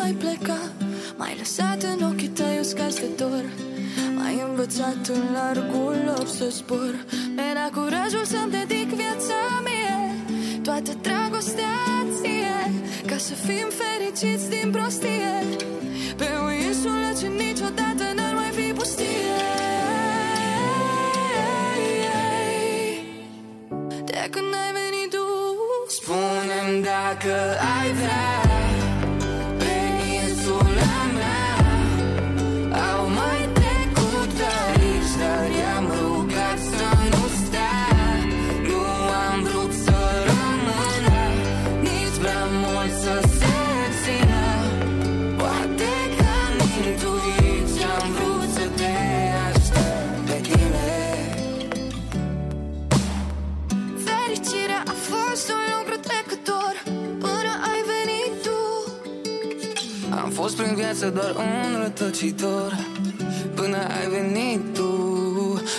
mai 0.07 0.15
pleca 0.15 0.59
M-ai 1.16 1.35
lăsat 1.39 1.83
în 1.83 2.05
ochii 2.11 2.28
tăi 2.28 2.59
uscați 2.61 3.01
de 3.01 3.09
dor. 3.16 3.45
M-ai 4.16 4.43
învățat 4.49 5.07
în 5.07 5.23
largul 5.37 5.97
loc 6.07 6.28
să 6.28 6.47
zbor. 6.49 6.95
Mi-era 7.37 7.69
curajul 7.74 8.24
să-mi 8.24 8.51
dedic 8.51 8.89
viața 9.03 9.39
mie 9.66 9.99
Toată 10.62 10.93
dragostea 11.03 11.78
ție 12.16 12.59
Ca 13.07 13.16
să 13.16 13.35
fim 13.35 13.69
fericiți 13.81 14.49
din 14.49 14.70
prostie. 14.70 15.35
Pe 16.16 16.28
o 16.47 16.51
insulă 16.66 17.11
ce 17.20 17.27
niciodată 17.27 18.05
n-ar 18.16 18.35
mai 18.35 18.51
fi 18.59 18.73
pustie. 18.73 19.37
De 24.11 24.23
când 24.31 24.51
ai 24.62 24.70
venit 24.81 25.11
tu 25.15 25.27
Spune-mi 25.97 26.83
dacă 26.83 27.35
ai 27.78 27.93
vrea 27.93 28.45
Fericirea 54.27 54.82
a 54.86 54.94
fost 55.11 55.51
un 55.51 55.62
lucru 55.77 55.97
trecător. 56.09 56.74
Până 57.19 57.53
ai 57.70 57.81
venit 57.93 58.43
tu. 58.43 58.59
Am 60.23 60.31
fost 60.31 60.57
prin 60.57 60.74
viață 60.74 61.11
doar 61.11 61.35
un 61.35 61.82
rătăcitor. 61.82 62.77
Până 63.55 63.77
ai 63.77 64.09
venit 64.09 64.74
tu 64.74 64.90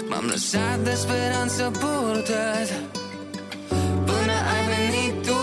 M-am 0.10 0.26
lăsat 0.26 0.80
de 0.84 0.94
speranță 0.94 1.72
purtat. 1.80 2.70
Până 4.06 4.36
ai 4.54 4.64
venit 4.76 5.26
tu. 5.26 5.42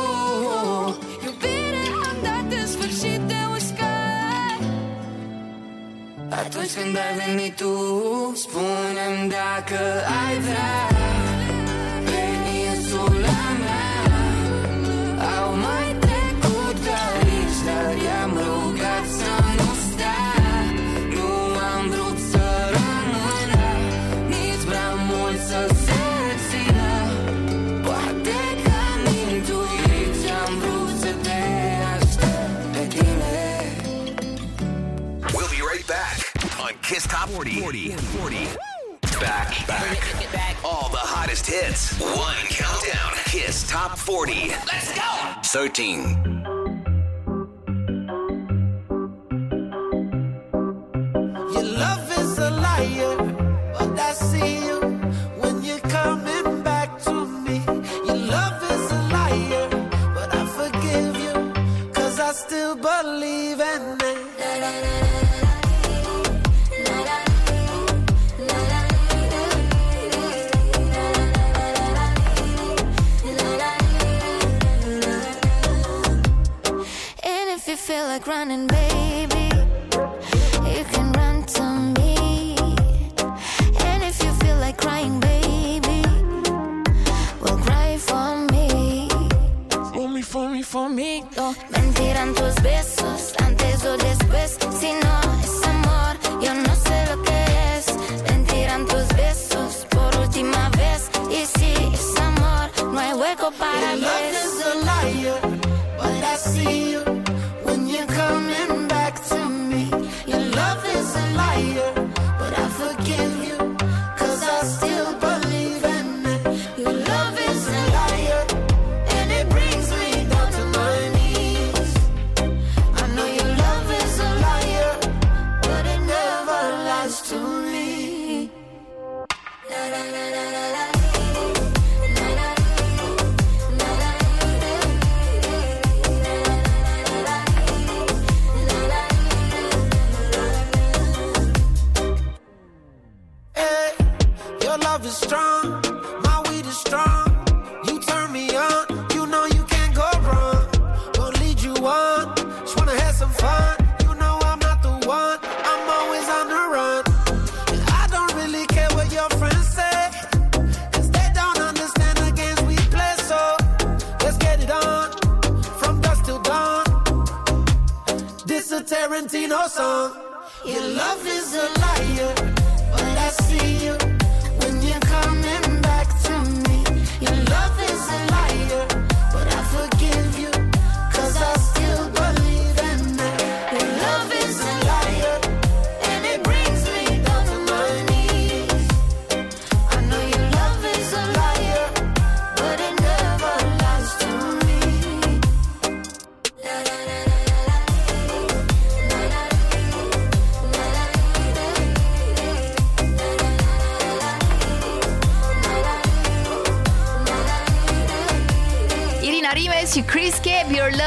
Iubire 1.25 1.85
am 2.09 2.17
dat 2.23 2.59
în 2.61 2.67
sfârșit 2.67 3.21
de 3.21 3.41
uscat 3.57 4.59
Atunci 6.29 6.73
când 6.79 6.97
ai 6.97 7.27
venit 7.27 7.57
tu 7.57 7.73
Spune-mi 8.35 9.29
dacă 9.29 9.81
ai 10.27 10.39
vrea 10.39 11.14
Kiss 36.95 37.07
Top 37.09 37.31
40. 37.31 37.61
40. 37.61 37.91
40. 37.91 38.37
Back, 39.19 39.67
back. 39.67 40.57
All 40.63 40.91
the 40.91 40.99
hottest 40.99 41.47
hits. 41.47 41.99
One 41.99 42.37
Top 43.75 43.99
40. 43.99 44.51
Let's 44.71 44.95
go. 44.95 45.03
13. 45.43 46.54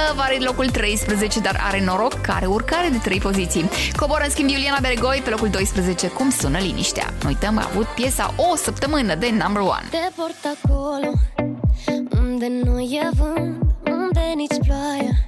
Cab, 0.08 0.16
Your 0.16 0.16
Love 0.16 0.22
are 0.22 0.38
locul 0.40 0.70
13, 0.70 1.40
dar 1.40 1.60
are 1.64 1.84
noroc 1.84 2.14
că 2.14 2.32
are 2.32 2.46
urcare 2.46 2.90
de 2.90 2.98
3 2.98 3.20
poziții. 3.20 3.70
Coboră 3.96 4.24
în 4.24 4.30
schimb 4.30 4.50
Iuliana 4.50 4.78
Beregoi 4.82 5.22
pe 5.24 5.30
locul 5.30 5.50
12, 5.50 6.08
cum 6.08 6.30
sună 6.30 6.58
liniștea. 6.58 7.14
Nu 7.22 7.28
uităm, 7.28 7.58
a 7.58 7.68
avut 7.70 7.86
piesa 7.86 8.34
o 8.52 8.56
săptămână 8.56 9.16
de 9.16 9.30
number 9.44 9.62
one. 9.62 9.88
Te 9.90 10.12
port 10.16 10.58
acolo 10.62 11.12
unde 12.22 12.48
nu 12.64 12.80
e 12.80 13.10
vânt, 13.18 13.62
unde 13.84 14.34
nici 14.36 14.58
ploaia 14.68 15.28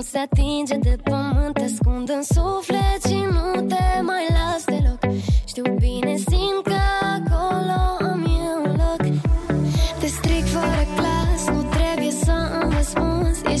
se 0.00 0.18
atinge 0.18 0.76
de 0.76 0.96
pământ, 1.02 1.54
te 1.54 1.64
ascund 1.64 2.08
în 2.08 2.22
suflet 2.22 3.02
și 3.08 3.14
nu 3.14 3.60
te 3.60 4.00
mai 4.02 4.26
las 4.28 4.64
deloc. 4.64 5.14
Știu 5.46 5.62
bine, 5.78 6.16
simt 6.16 6.62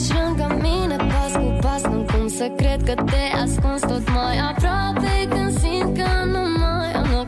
Ești 0.00 0.12
lângă 0.12 0.58
mine 0.60 0.96
pas 0.96 1.32
cu 1.32 1.58
pas, 1.60 1.82
nu 1.82 2.04
cum 2.12 2.28
să 2.28 2.46
cred 2.56 2.82
că 2.82 2.94
te 2.94 3.24
ascunzi 3.42 3.86
tot 3.86 4.04
mai 4.14 4.38
aproape 4.50 5.12
Când 5.28 5.58
simt 5.58 5.96
că 5.98 6.10
nu 6.24 6.42
mai 6.58 6.92
am 6.92 7.06
loc. 7.14 7.26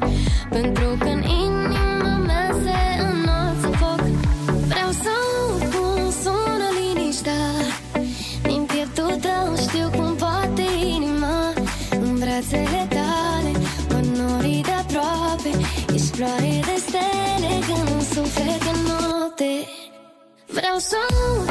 Pentru 0.51 0.89
că 0.99 1.09
în 1.09 1.23
inima 1.23 2.17
mea 2.27 2.49
se 2.65 2.79
înalță 3.09 3.69
foc. 3.81 4.01
Vreau 4.71 4.91
să 5.03 5.11
aud 5.29 5.63
cum 5.75 6.11
sună 6.23 6.69
liniștea. 6.79 7.45
Din 8.43 8.63
pieptul 8.71 9.15
tău 9.27 9.47
știu 9.65 9.89
cum 9.97 10.17
bate 10.23 10.67
inima. 10.95 11.53
În 11.91 12.19
brațele 12.19 12.83
tale 12.97 13.53
mă 13.91 14.01
nori 14.17 14.61
de 14.69 14.75
aproape. 14.83 15.51
Ești 15.95 16.11
floare 16.17 16.55
de 16.69 16.77
stele 16.87 17.53
când 17.67 17.89
îmi 17.95 18.07
suflet 18.15 18.63
în 18.73 18.79
noapte. 18.89 19.51
Vreau 20.57 20.79
să 20.79 20.97
aud 21.11 21.42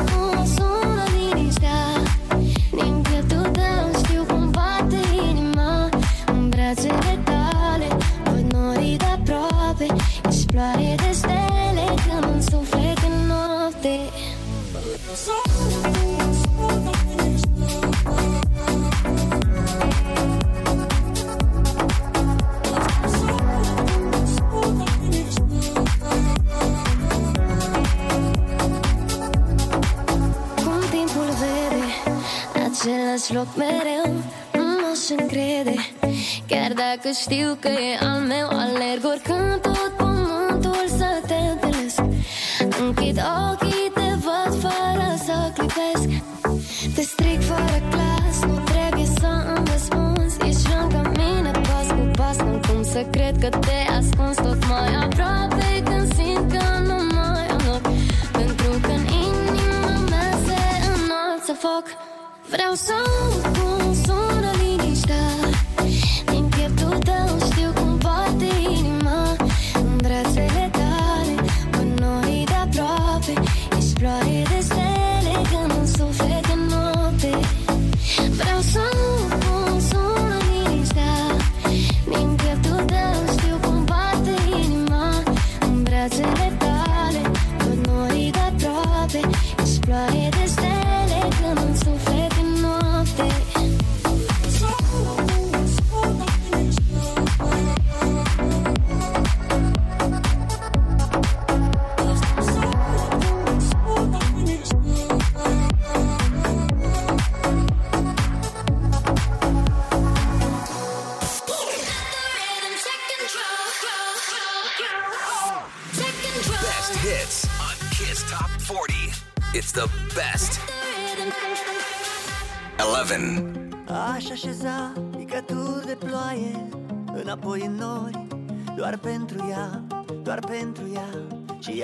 Același 33.22 33.46
loc 33.46 33.56
mereu 33.56 34.14
Nu 34.54 34.64
m-aș 34.82 35.20
încrede. 35.20 35.76
Chiar 36.48 36.72
dacă 36.74 37.10
știu 37.22 37.58
că 37.60 37.68
e 37.68 38.06
al 38.06 38.20
meu 38.20 38.48
Alerg 38.48 39.04
oricând 39.12 39.62
tot 39.62 39.92
pământul 39.98 40.86
să 40.98 41.10
te 41.28 41.34
întâlnesc 41.52 42.02
Închid 42.80 43.18
ochii, 43.50 43.92
te 43.94 44.10
văd 44.26 44.52
fără 44.64 45.08
să 45.26 45.36
clipesc. 45.58 46.10
Te 46.96 47.02
stric 47.02 47.42
fără 47.42 47.78
clas 47.90 48.38
Nu 48.50 48.58
trebuie 48.72 49.10
să 49.20 49.30
îmi 49.56 49.68
răspunzi. 49.72 50.38
Ești 50.48 50.70
lângă 50.74 51.12
mine 51.20 51.52
pas 51.52 51.88
cu 51.98 52.04
pas 52.20 52.38
Nu 52.38 52.60
cum 52.68 52.84
să 52.84 53.02
cred 53.12 53.36
că 53.40 53.50
te 53.50 53.80
ascunzi. 53.98 54.42
Tot 54.42 54.68
mai 54.68 54.94
aproape 55.04 55.68
Când 55.84 56.14
simt 56.16 56.52
că 56.52 56.66
nu 56.90 56.98
mai 57.16 57.46
am 57.54 57.62
loc. 57.70 57.84
Pentru 58.32 58.72
că 58.82 58.92
în 59.00 59.06
inima 59.26 59.96
mea 60.10 60.32
se 60.46 60.60
înalță 60.94 61.54
foc 61.64 62.01
But 62.64 62.92
I. 62.92 63.91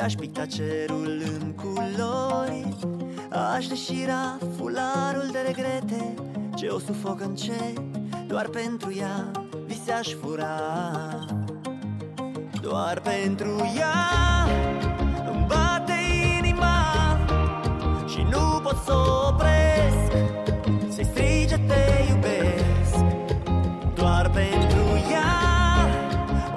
aș 0.08 0.14
picta 0.14 0.46
cerul 0.46 1.22
în 1.40 1.54
culori 1.54 2.76
Aș 3.56 3.68
deșira 3.68 4.38
fularul 4.58 5.30
de 5.32 5.40
regrete. 5.46 6.14
Ce 6.56 6.68
o 6.68 6.80
sufoc 6.80 7.22
încet 7.22 7.82
Doar 8.28 8.48
pentru 8.48 8.94
ea 8.98 9.32
vise 9.66 9.92
aș 9.92 10.08
fura. 10.22 10.60
Doar 12.62 13.00
pentru 13.00 13.72
ea 13.78 13.96
Îmi 15.32 15.46
bate 15.48 15.94
inima 16.38 16.84
Și 18.08 18.22
nu 18.32 18.60
pot 18.64 18.78
să 18.86 18.94
o 18.94 19.28
opresc 19.28 20.12
Să-i 20.90 21.06
strige 21.06 21.58
te 21.58 22.06
iubesc. 22.10 23.04
Doar 23.96 24.30
pentru 24.30 24.84
ea 25.12 25.34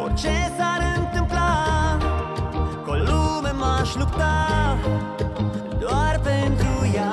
Orice 0.03 0.53
s-ar 0.57 0.90
lume 3.95 4.01
m-aș 4.01 4.09
lupta 4.11 4.79
Doar 5.79 6.21
pentru 6.23 6.91
ea. 6.95 7.13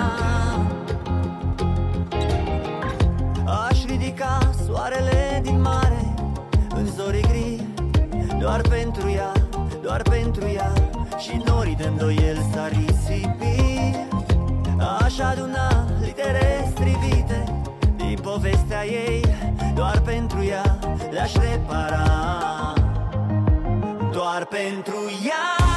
Aș 3.67 3.85
ridica 3.85 4.39
soarele 4.65 5.41
din 5.43 5.61
mare 5.61 6.13
În 6.69 6.85
zorii 6.85 7.21
gri 7.21 7.61
Doar 8.39 8.61
pentru 8.61 9.09
ea, 9.09 9.31
doar 9.81 10.01
pentru 10.01 10.47
ea. 10.47 10.73
Și 11.17 11.41
norii 11.45 11.75
de 11.75 11.83
îndoiel 11.83 12.37
s-ar 12.53 12.69
risipi. 12.69 13.95
Aș 14.99 15.19
aduna 15.19 15.85
litere 16.01 16.71
strivite 16.75 17.43
Din 17.95 18.19
povestea 18.21 18.85
ei 18.85 19.25
Doar 19.75 20.01
pentru 20.01 20.43
ea 20.43 20.79
le-aș 21.11 21.33
repara. 21.33 22.03
Doar 24.11 24.45
pentru 24.45 24.95
ea 25.25 25.76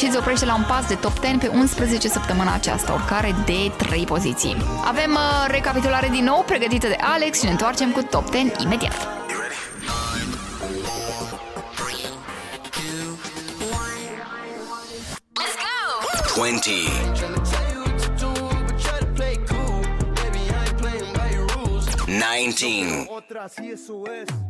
și 0.00 0.06
îți 0.06 0.16
oprește 0.16 0.44
la 0.44 0.54
un 0.54 0.64
pas 0.68 0.86
de 0.86 0.94
top 0.94 1.18
10 1.18 1.36
pe 1.38 1.46
11 1.46 2.08
săptămâna 2.08 2.54
aceasta, 2.54 2.92
urcare 2.92 3.34
de 3.44 3.72
3 3.76 4.04
poziții. 4.04 4.56
Avem 4.84 5.10
uh, 5.10 5.46
recapitulare 5.46 6.08
din 6.08 6.24
nou 6.24 6.42
pregătită 6.46 6.86
de 6.86 6.96
Alex 7.00 7.38
și 7.38 7.44
ne 7.44 7.50
întoarcem 7.50 7.90
cu 7.90 8.02
top 8.02 8.30
10 8.30 8.52
imediat. 8.62 9.08
20. 16.36 16.64
19. 22.06 24.49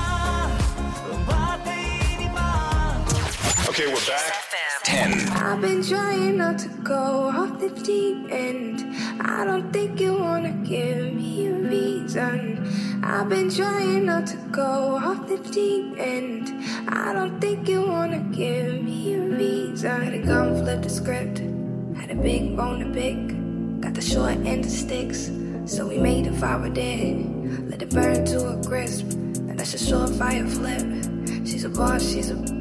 Okay, 3.71 3.87
we're 3.87 4.05
back. 4.05 4.33
10. 4.83 5.29
I've 5.29 5.61
been 5.61 5.81
trying 5.81 6.35
not 6.35 6.59
to 6.59 6.67
go 6.83 7.31
off 7.33 7.57
the 7.57 7.69
deep 7.69 8.29
end. 8.29 8.83
I 9.21 9.45
don't 9.45 9.71
think 9.71 10.01
you 10.01 10.13
wanna 10.13 10.51
give 10.51 11.13
me 11.13 11.47
a 11.47 11.53
reason. 11.53 12.67
I've 13.01 13.29
been 13.29 13.49
trying 13.49 14.07
not 14.07 14.27
to 14.27 14.35
go 14.51 14.97
off 14.97 15.25
the 15.25 15.37
deep 15.37 15.97
end. 15.97 16.51
I 16.89 17.13
don't 17.13 17.39
think 17.39 17.69
you 17.69 17.81
wanna 17.83 18.19
give 18.35 18.83
me 18.83 19.13
a 19.13 19.21
reason. 19.21 20.01
Had 20.01 20.15
a 20.15 20.19
gun, 20.19 20.53
flip 20.61 20.81
the 20.81 20.89
script. 20.89 21.37
Had 21.95 22.11
a 22.11 22.15
big 22.15 22.57
bone 22.57 22.79
to 22.81 22.89
pick. 22.91 23.15
Got 23.79 23.93
the 23.93 24.01
short 24.01 24.35
end 24.45 24.65
of 24.65 24.71
sticks. 24.71 25.31
So 25.65 25.87
we 25.87 25.97
made 25.97 26.27
a 26.27 26.33
fire 26.33 26.67
dead. 26.67 27.69
Let 27.69 27.81
it 27.81 27.91
burn 27.91 28.25
to 28.25 28.49
a 28.49 28.61
crisp. 28.67 29.05
And 29.47 29.57
that's 29.57 29.73
a 29.75 29.79
short 29.79 30.09
fire 30.09 30.45
flip. 30.45 30.85
She's 31.45 31.63
a 31.63 31.69
boss, 31.69 32.03
she's 32.03 32.31
a. 32.31 32.60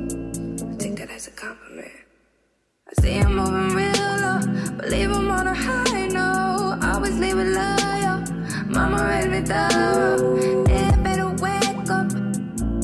See 2.98 3.12
him 3.12 3.36
moving 3.36 3.74
real 3.76 3.92
low, 4.20 4.40
but 4.76 4.88
leave 4.88 5.10
him 5.10 5.30
on 5.30 5.46
a 5.46 5.54
high 5.54 6.06
note. 6.08 6.78
Always 6.82 7.18
leave 7.18 7.38
it 7.38 7.46
loyal. 7.46 8.24
Mama 8.66 9.06
raised 9.08 9.30
me 9.30 9.40
thorough. 9.42 10.66
Yeah, 10.68 10.96
better 10.96 11.28
wake 11.28 11.88
up. 11.88 12.06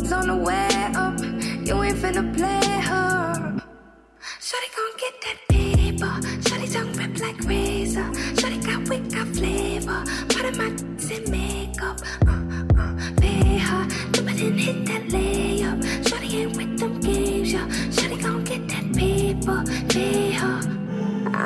It's 0.00 0.12
on 0.12 0.28
the 0.28 0.36
way 0.36 0.68
up. 0.94 1.18
You 1.66 1.82
ain't 1.82 1.98
finna 1.98 2.34
play 2.36 2.80
her. 2.88 3.60
Shawty 4.40 4.68
gon' 4.76 4.96
get 4.96 5.14
that 5.24 5.38
paper. 5.48 6.14
Shawty 6.40 6.72
tongue 6.72 6.92
rip 6.92 7.18
like 7.20 7.40
razor. 7.44 8.08
Shawty 8.38 8.64
got 8.64 8.88
wick, 8.88 9.10
got 9.10 9.26
flavor. 9.34 10.04
Part 10.28 10.46
of 10.46 10.56
my 10.56 10.66
in 11.10 11.30
makeup. 11.30 12.00
Uh, 12.26 12.42
uh, 12.78 12.94
pay 13.20 13.58
her. 13.58 13.88
Do 14.12 14.26
it 14.28 14.40
and 14.40 14.60
hit 14.60 14.86
that 14.86 15.02
layup. 15.08 15.95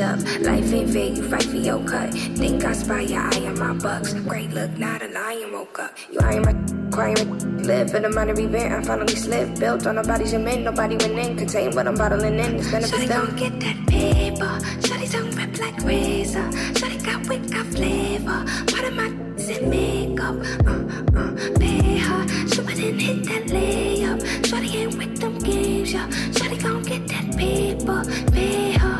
up. 0.00 0.18
Life 0.40 0.72
ain't 0.72 0.90
fair, 0.90 1.08
you 1.08 1.28
fight 1.28 1.44
for 1.44 1.56
your 1.56 1.84
cut. 1.84 2.12
Think 2.12 2.64
I 2.64 2.72
spy 2.72 3.02
your 3.02 3.20
eye 3.20 3.46
on 3.46 3.58
my 3.58 3.72
bucks. 3.74 4.14
Great 4.14 4.50
look, 4.50 4.76
not 4.78 5.02
a 5.02 5.08
lion 5.08 5.52
woke 5.52 5.78
up. 5.78 5.92
You 6.10 6.20
eyeing 6.20 6.42
my 6.42 6.54
crying 6.90 7.62
live 7.62 7.94
in 7.94 8.04
a 8.04 8.10
minor 8.10 8.38
event. 8.38 8.72
I 8.72 8.82
finally 8.82 9.14
slipped. 9.14 9.60
Built 9.60 9.86
on 9.86 9.96
nobody's 9.96 10.30
cement, 10.30 10.62
nobody 10.62 10.96
went 10.96 11.18
in. 11.18 11.36
Contain 11.36 11.74
what 11.74 11.86
I'm 11.86 11.94
bottling 11.94 12.38
in. 12.38 12.56
It's 12.56 12.72
a 12.72 12.80
Shawty 12.80 13.08
gon' 13.08 13.36
get 13.36 13.60
that 13.60 13.86
paper. 13.86 14.58
Shawty 14.86 15.10
tongue 15.10 15.30
rip 15.36 15.58
like 15.58 15.78
razor. 15.82 16.48
Shawty 16.78 17.04
got 17.04 17.28
wick, 17.28 17.50
got 17.50 17.66
flavor. 17.66 18.44
Part 18.72 18.84
of 18.84 18.94
my 18.94 19.30
in 19.50 19.68
makeup. 19.68 20.36
Uh, 20.66 21.18
uh, 21.18 21.58
pay 21.58 21.98
her. 21.98 22.24
It 22.70 22.94
and 22.94 23.00
hit 23.00 23.24
that 23.24 23.44
layup. 23.46 24.20
Shawty 24.42 24.74
ain't 24.74 24.96
with 24.96 25.18
them 25.20 25.38
games, 25.38 25.92
yeah. 25.92 26.06
Shawty 26.36 26.62
gon' 26.62 26.82
get 26.82 27.06
that 27.08 27.36
paper. 27.36 28.04
Pay 28.32 28.72
her. 28.72 28.99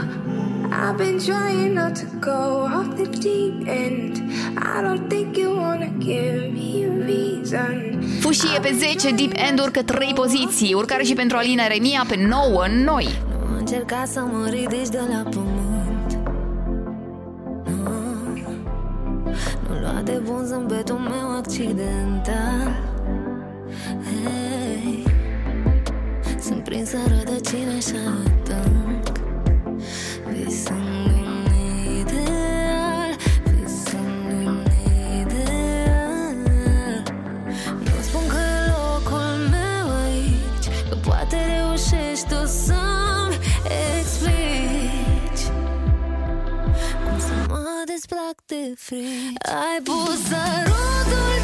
I've 0.82 0.96
been 0.96 1.18
trying 1.18 1.74
not 1.74 1.94
to 1.96 2.06
go 2.20 2.40
off 2.76 2.96
the 2.96 3.06
deep 3.06 3.68
end. 3.68 4.14
I 4.56 4.80
don't 4.80 5.10
think 5.10 5.36
you 5.36 5.54
wanna 5.54 5.90
give 5.98 6.52
me 6.52 6.84
a 6.84 6.90
reason. 7.10 8.00
Fușie 8.20 8.58
pe 8.60 8.76
10, 8.78 9.10
Deep 9.10 9.32
End 9.48 9.60
urcă 9.60 9.82
3 9.82 10.12
poziții. 10.14 10.74
Urcare 10.74 11.02
și 11.02 11.14
pentru 11.14 11.36
Alina 11.36 11.66
Remia 11.66 12.04
pe 12.08 12.26
9 12.28 12.66
noi. 12.84 13.08
Nu 13.50 13.56
încerca 13.58 14.04
să 14.06 14.20
mă 14.20 14.48
ridici 14.48 14.88
de 14.88 15.00
la 15.08 15.22
pământ 15.30 16.18
Nu, 17.64 17.88
nu 19.68 19.80
lua 19.80 20.00
de 20.04 20.20
bun 20.24 20.44
zâmbetul 20.44 20.98
meu 20.98 21.36
accidental 21.36 22.76
Hey, 24.04 25.04
sunt 26.40 26.64
prinsă 26.64 26.96
în 26.96 27.12
rădăcină 27.18 27.72
așa 27.76 28.18
desplac 48.00 48.36
de 48.46 48.74
frici 48.76 49.34
Ai 49.38 49.80
pus 49.84 50.18
sărutul 50.28 51.39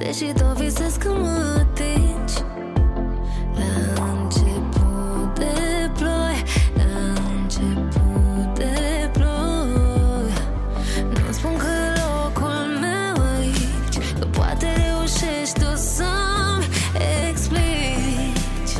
Visez 0.00 0.16
și 0.16 0.32
tot 0.32 0.56
visez 0.56 0.96
că 0.96 1.08
mă 1.08 1.56
atingi 1.60 2.34
La 3.54 4.04
început 4.22 5.34
de 5.34 5.90
ploi 5.98 6.42
La 6.74 7.20
început 7.40 8.54
de 8.54 9.10
ploi. 9.12 10.32
Nu 11.26 11.32
spun 11.32 11.56
că 11.56 11.66
e 11.66 12.00
locul 12.00 12.78
meu 12.80 13.24
aici 13.36 13.98
Că 14.18 14.26
poate 14.26 14.66
reușești 14.72 15.60
tu 15.60 15.76
să-mi 15.76 16.68
explici. 17.28 18.74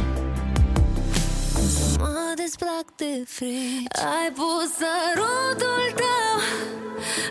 Cum 1.54 1.68
să 1.68 1.96
mă 1.98 2.32
desplac 2.36 2.84
de 2.96 3.24
frici. 3.26 3.98
Ai 3.98 4.32
pus 4.34 4.68
sărutul 4.80 5.84
tău 6.00 6.36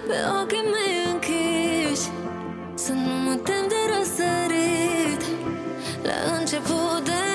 Pe 0.08 0.16
ochii 0.42 0.64
mei 0.72 0.99
La 6.10 6.36
început 6.40 7.06
de 7.06 7.29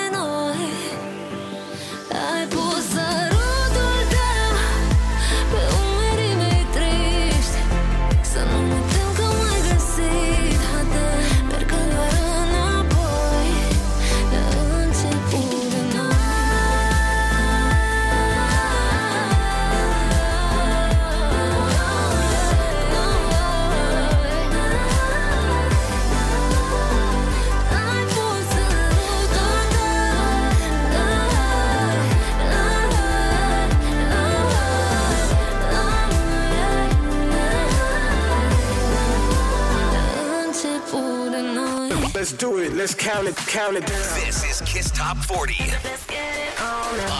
Let's 42.25 42.37
do 42.37 42.57
it. 42.57 42.73
Let's 42.73 42.95
count 42.95 43.27
it. 43.27 43.35
Count 43.35 43.77
it 43.77 43.85
down. 43.85 44.25
This 44.25 44.43
is 44.49 44.59
Kiss 44.61 44.89
Top 44.89 45.15
40 45.27 45.53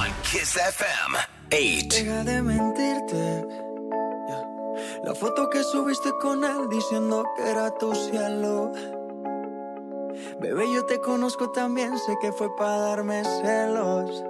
on 0.01 0.09
Kiss 0.23 0.57
FM 0.57 1.13
8. 1.51 1.89
Deja 1.89 2.23
de 2.23 2.41
mentirte. 2.41 3.45
La 5.03 5.13
foto 5.13 5.47
que 5.51 5.61
subiste 5.61 6.09
con 6.19 6.43
él 6.43 6.69
diciendo 6.71 7.23
que 7.37 7.43
era 7.47 7.69
tu 7.77 7.93
cielo. 7.93 8.71
Bebé, 10.41 10.73
yo 10.73 10.83
te 10.87 10.99
conozco 10.99 11.51
también, 11.51 11.99
sé 11.99 12.15
que 12.19 12.31
fue 12.31 12.55
para 12.55 12.79
darme 12.79 13.23
celos. 13.23 14.23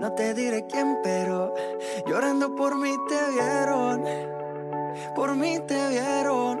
No 0.00 0.12
te 0.16 0.34
diré 0.34 0.66
quién, 0.66 0.98
pero 1.04 1.54
llorando 2.08 2.56
por 2.56 2.76
mí 2.76 2.92
te 3.08 3.30
vieron. 3.30 4.04
Por 5.14 5.36
mí 5.36 5.60
te 5.60 5.88
vieron. 5.90 6.60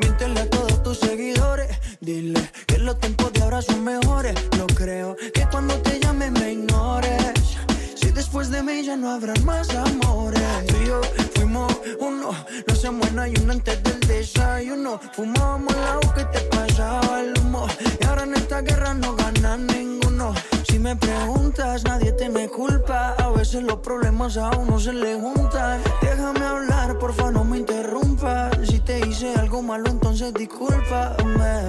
Miéntele 0.00 0.40
a 0.40 0.48
todos 0.48 0.82
tus 0.82 0.98
seguidores. 0.98 1.68
Dile 2.00 2.40
que 2.66 2.78
los 2.78 2.98
tiempos 2.98 3.34
de 3.34 3.42
ahora 3.42 3.60
son 3.60 3.84
mejores. 3.84 4.34
No 4.56 4.66
creo 4.66 5.14
que 5.34 5.46
cuando 5.50 5.74
te 5.82 6.00
llame 6.00 6.30
me 6.30 6.52
ignores. 6.52 7.58
Si 7.94 8.12
después 8.12 8.50
de 8.50 8.62
mí 8.62 8.82
ya 8.82 8.96
no 8.96 9.10
habrán 9.10 9.44
más 9.44 9.68
amores. 9.74 10.40
Tú 10.68 10.76
y 10.82 10.86
yo 10.86 11.00
fuimos 11.34 11.70
uno. 12.00 12.30
No 12.66 12.72
hacemos 12.72 13.12
nada 13.12 13.28
y 13.28 13.34
uno 13.42 13.52
antes 13.52 13.82
del 13.82 14.00
desayuno. 14.00 14.98
Fumábamos 15.12 15.74
el 15.74 15.82
agua 15.84 16.14
que 16.14 16.24
te 16.24 16.40
pasaba 16.56 17.20
el 17.20 17.38
humo. 17.38 17.66
Y 18.00 18.04
ahora 18.06 18.22
en 18.22 18.34
esta 18.36 18.62
guerra 18.62 18.94
no 18.94 19.14
gana 19.16 19.58
ninguno. 19.58 20.32
Si 20.76 20.82
me 20.82 20.94
preguntas, 20.94 21.84
nadie 21.84 22.12
te 22.12 22.28
me 22.28 22.48
culpa. 22.48 23.14
A 23.16 23.30
veces 23.30 23.62
los 23.62 23.78
problemas 23.78 24.36
a 24.36 24.50
uno 24.58 24.78
se 24.78 24.92
le 24.92 25.18
juntan. 25.18 25.80
Déjame 26.02 26.44
hablar, 26.44 26.98
porfa, 26.98 27.30
no 27.30 27.44
me 27.44 27.56
interrumpas. 27.56 28.54
Si 28.68 28.80
te 28.80 28.98
hice 28.98 29.32
algo 29.36 29.62
malo, 29.62 29.88
entonces 29.88 30.34
discúlpame. 30.34 31.66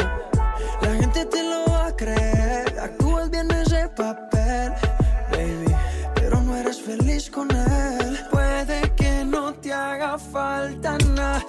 La 0.81 0.93
gente 0.99 1.23
te 1.23 1.41
lo 1.41 1.71
va 1.71 1.87
a 1.87 1.95
creer. 1.95 2.77
Actúas 2.81 3.29
bien 3.29 3.49
ese 3.49 3.87
papel, 3.95 4.73
baby. 5.31 5.73
Pero 6.15 6.41
no 6.41 6.57
eres 6.57 6.81
feliz 6.81 7.31
con 7.31 7.49
él. 7.49 8.19
Puede 8.29 8.93
que 8.97 9.23
no 9.23 9.53
te 9.53 9.71
haga 9.71 10.17
falta 10.17 10.97
nada, 11.15 11.45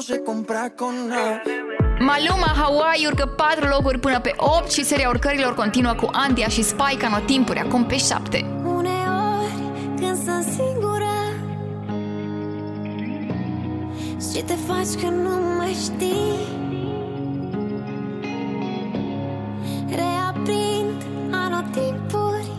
no 0.00 0.06
se 0.06 0.22
compra 0.22 0.70
con 0.70 1.08
nada. 1.08 1.42
Maluma 1.98 2.52
Hawaii 2.56 3.06
urcă 3.06 3.26
4 3.26 3.66
locuri 3.66 3.98
până 3.98 4.20
pe 4.20 4.34
8 4.36 4.70
și 4.70 4.84
seria 4.84 5.08
urcărilor 5.08 5.54
continuă 5.54 5.92
cu 5.92 6.08
Andia 6.12 6.48
și 6.48 6.62
Spike 6.62 7.04
anotimpuri 7.04 7.58
acum 7.58 7.84
pe 7.84 7.96
7. 7.96 8.44
Uneori 8.64 9.52
când 9.96 10.24
sunt 10.24 10.44
singură 10.44 11.18
Și 14.32 14.42
te 14.42 14.54
faci 14.66 15.02
că 15.02 15.08
nu 15.08 15.56
mai 15.56 15.76
știi 15.82 16.34
Reaprind 19.88 21.02
anotimpuri 21.30 22.50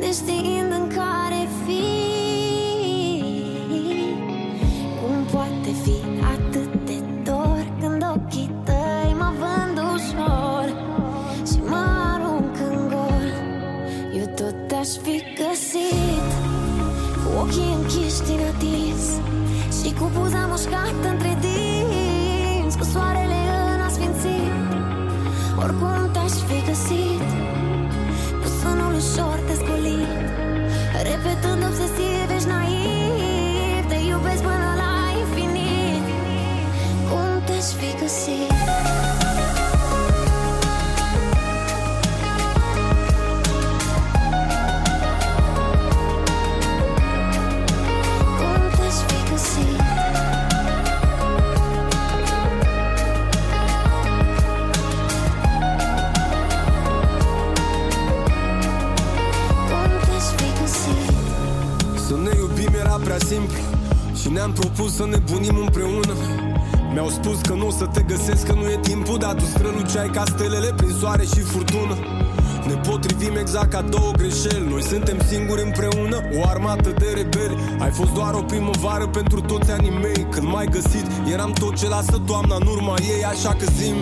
Neștiind 0.00 0.72
în 0.72 0.88
care 0.88 1.48
fi 1.66 1.97
te-aș 14.78 14.96
fi 15.06 15.16
găsit. 15.42 16.28
Cu 17.22 17.28
ochii 17.42 17.74
închiși 17.78 18.22
din 18.28 18.40
atins 18.52 19.02
Și 19.78 19.88
cu 19.98 20.10
buza 20.14 20.46
mușcată 20.50 21.06
între 21.14 21.32
dinți 21.44 22.78
Cu 22.78 22.84
soarele 22.92 23.40
în 23.74 23.80
asfințit. 23.88 24.54
Oricum 25.62 26.10
te-aș 26.12 26.34
fi 26.48 26.58
găsit. 26.68 27.28
Cu 28.40 28.48
sunul 28.60 28.92
ușor 29.00 29.38
descolit 29.46 29.77
străluceai 69.98 70.10
ca 70.10 70.24
stelele 70.26 70.72
prin 70.76 70.94
soare 71.00 71.24
și 71.24 71.40
furtună. 71.40 71.96
Ne 72.66 72.74
potrivim 72.74 73.36
exact 73.36 73.70
ca 73.70 73.82
două 73.82 74.10
greșeli. 74.16 74.68
Noi 74.68 74.82
suntem 74.82 75.18
singuri 75.28 75.62
împreună, 75.62 76.16
o 76.38 76.48
armată 76.48 76.90
de 76.98 77.06
rebeli. 77.14 77.56
Ai 77.78 77.90
fost 77.90 78.12
doar 78.12 78.34
o 78.34 78.42
primăvară 78.42 79.06
pentru 79.06 79.40
toți 79.40 79.70
anii 79.70 79.98
mei 80.02 80.26
Când 80.30 80.46
m-ai 80.46 80.66
găsit, 80.66 81.06
eram 81.32 81.52
tot 81.52 81.76
ce 81.76 81.88
lasă 81.88 82.22
toamna 82.26 82.54
în 82.54 82.66
urma 82.66 82.94
ei 83.00 83.24
Așa 83.24 83.48
că 83.48 83.64
zim 83.78 83.96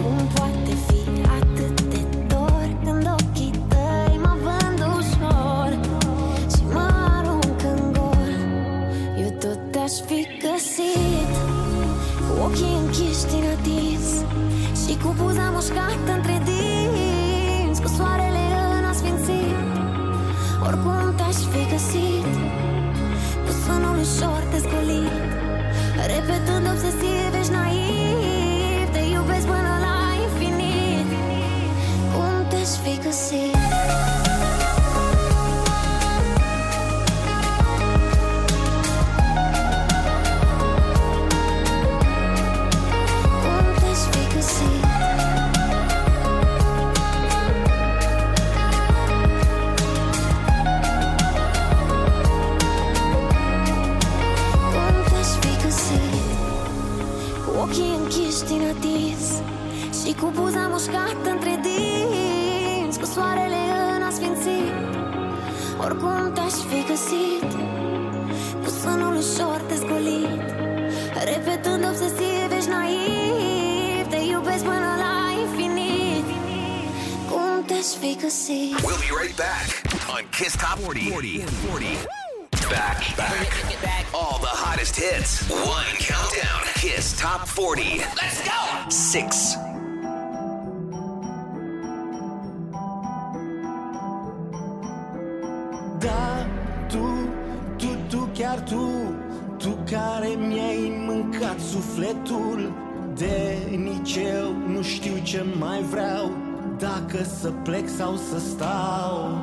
plec 107.86 107.96
sau 107.96 108.16
să 108.16 108.38
stau? 108.38 109.38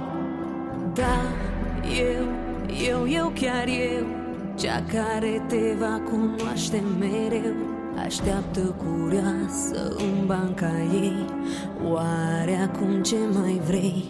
Da, 0.94 1.22
eu, 1.98 2.26
eu, 2.90 3.10
eu, 3.10 3.32
chiar 3.36 3.68
eu. 3.68 4.06
Cea 4.56 4.84
care 4.94 5.41
te 5.48 5.76
va 5.80 6.02
cunoaște 6.10 6.84
mereu. 6.99 7.56
Așteaptă 8.06 8.60
curioasă 8.60 9.95
în 9.98 10.26
banca 10.26 10.72
ei. 10.94 11.26
Oare 11.91 12.56
acum 12.68 13.02
ce 13.02 13.15
mai 13.34 13.61
vrei? 13.65 14.06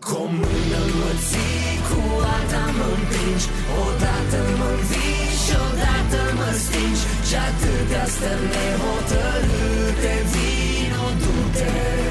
Cu 0.00 0.14
o 0.14 0.24
mână 0.24 0.80
mă 0.98 1.12
ții, 1.28 1.76
cu 1.88 2.00
alta 2.34 2.64
mă 2.78 2.86
împingi 2.96 3.46
Odată 3.84 4.40
mă 4.58 4.68
învingi 4.76 5.38
și 5.44 5.54
odată 5.66 6.20
mă 6.38 6.50
stingi. 6.64 7.04
Și 7.28 7.36
atâtea 7.48 8.06
stări 8.14 8.46
nehotărâte 8.54 10.14
Vino, 10.32 11.06
du-te 11.20 12.07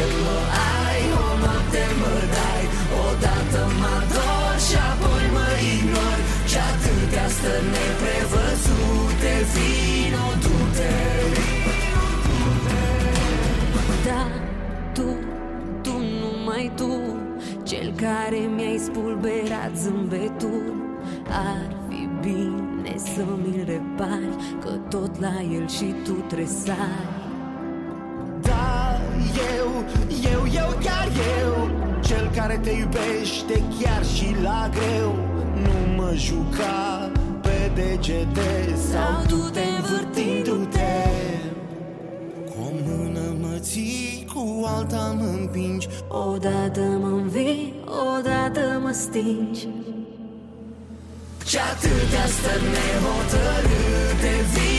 noapte 0.00 0.22
mă 0.24 0.38
ai, 0.86 1.02
o 1.22 1.26
noapte 1.42 1.84
mă 2.00 2.14
dai 2.34 2.62
Odată 3.06 3.62
mă 3.80 3.92
ador 4.00 4.54
și 4.66 4.76
apoi 4.90 5.26
mă 5.36 5.48
ignori 5.74 6.22
Și 6.50 6.58
atâtea 6.70 7.26
stări 7.36 7.68
neprevăzute 7.74 9.32
Vino, 9.52 10.26
du-te 10.42 10.94
Da, 14.06 14.24
tu, 14.96 15.08
tu, 15.82 15.94
numai 16.20 16.72
tu 16.76 16.92
Cel 17.62 17.92
care 17.96 18.40
mi-ai 18.54 18.78
spulberat 18.78 19.72
zâmbetul. 19.76 20.62
Ar 21.28 21.76
fi 21.88 22.08
bine 22.20 22.94
să 22.96 23.24
mi-l 23.42 23.64
repari 23.66 24.34
Că 24.60 24.70
tot 24.88 25.20
la 25.20 25.34
el 25.52 25.68
și 25.68 25.94
tu 26.04 26.12
tresari. 26.12 26.76
Da, 26.76 27.19
eu, 29.56 29.84
eu, 30.32 30.42
eu, 30.62 30.68
chiar 30.84 31.08
eu. 31.38 31.70
Cel 32.00 32.30
care 32.36 32.60
te 32.62 32.70
iubește 32.70 33.62
chiar 33.80 34.04
și 34.04 34.36
la 34.42 34.70
greu. 34.72 35.14
Nu 35.62 36.02
mă 36.02 36.12
juca 36.14 37.10
pe 37.42 37.70
degete 37.74 38.74
Sau 38.90 39.26
du-te. 39.28 39.60
Învârtindu-te 39.78 40.92
Cu 42.44 42.54
o 42.60 42.70
mână 42.84 43.36
mă 43.40 43.56
ții, 43.58 44.26
cu 44.34 44.64
alta 44.66 45.16
mă 45.18 45.26
împingi. 45.40 45.88
Odată 46.08 46.80
mă 46.80 47.06
învii, 47.06 47.74
odată 48.16 48.80
mă 48.82 48.90
stingi. 48.92 49.68
Și 51.46 51.58
atâtea 51.72 52.26
stări 52.26 52.62
nehotărâte 52.74 54.34
Vino, 54.52 54.69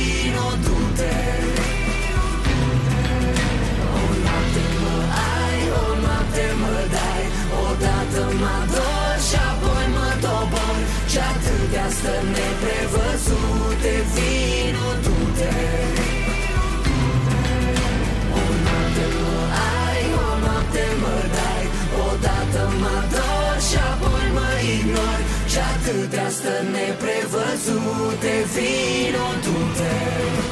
Și 25.91 25.97
atâtea 25.97 26.29
stări 26.29 26.67
neprevăzute 26.71 28.33
Vino, 28.53 29.27
du-te 29.43 29.91
Vino, 30.15 30.50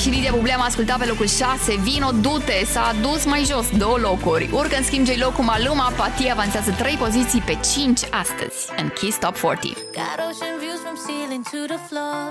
și 0.00 0.08
Lidia 0.08 0.32
Bublea 0.34 0.54
am 0.54 0.62
ascultat 0.62 0.98
pe 0.98 1.06
locul 1.06 1.26
6 1.26 1.74
Vino 1.82 2.10
Dute 2.10 2.64
s-a 2.72 2.94
dus 3.00 3.24
mai 3.24 3.44
jos 3.44 3.66
două 3.78 3.96
locuri 3.98 4.48
Urcă 4.52 4.76
în 4.76 4.84
schimb 4.84 5.06
J-Lo 5.06 5.30
cu 5.30 5.42
Maluma 5.42 5.92
Pati 5.96 6.30
avansează 6.30 6.70
3 6.70 6.94
poziții 6.94 7.40
pe 7.40 7.58
5 7.72 8.00
astăzi 8.10 8.58
În 8.76 8.88
Kiss 8.88 9.18
Top 9.18 9.38
40 9.38 9.72
Got 9.72 10.18
ocean 10.28 10.56
views 10.62 10.80
from 10.84 10.96
ceiling 11.06 11.42
to 11.52 11.60
the 11.72 11.80
floor. 11.88 12.22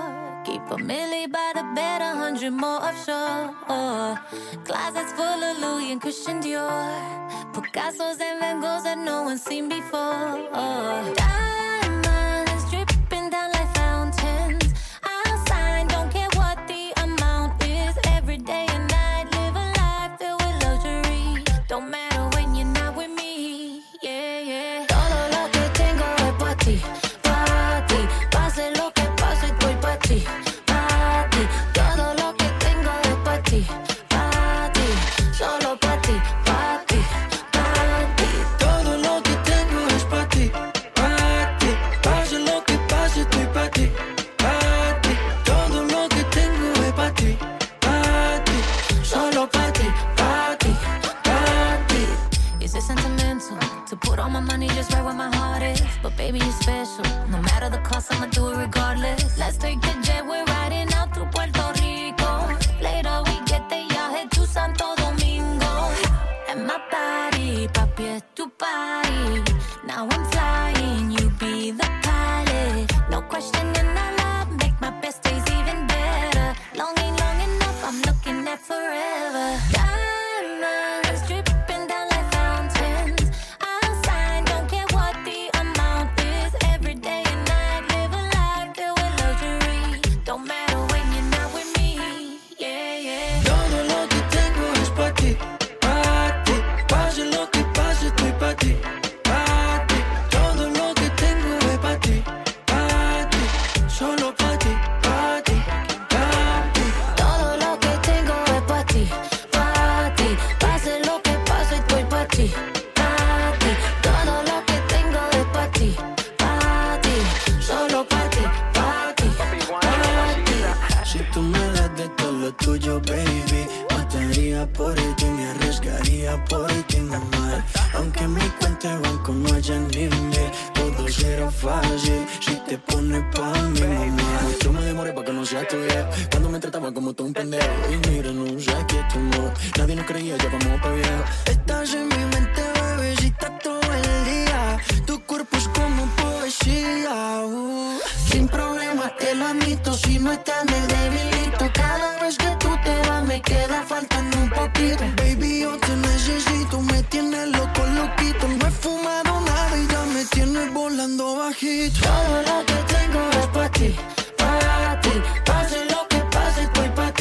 Keep 0.46 0.64
a 0.74 0.76
milli 0.88 1.24
by 1.36 1.48
the 1.58 1.64
bed, 1.76 2.00
a 2.10 2.12
hundred 2.22 2.52
more 2.64 2.80
offshore. 2.88 3.42
Oh, 3.76 4.10
closets 4.66 5.12
full 5.18 5.40
of 5.48 5.54
Louis 5.64 5.90
and 5.92 6.00
Christian 6.04 6.38
Dior. 6.44 6.90
Picasso's 7.54 8.18
and 8.28 8.36
Van 8.40 8.56
Goghs 8.64 8.82
that 8.86 8.98
no 9.08 9.16
one's 9.28 9.42
seen 9.48 9.64
before. 9.68 10.24
Oh, 10.62 11.00
I'ma 58.10 58.26
do 58.26 58.50
it 58.50 58.56
regardless. 58.56 59.38
Let's 59.38 59.56
take 59.56 59.80
the 59.80 59.99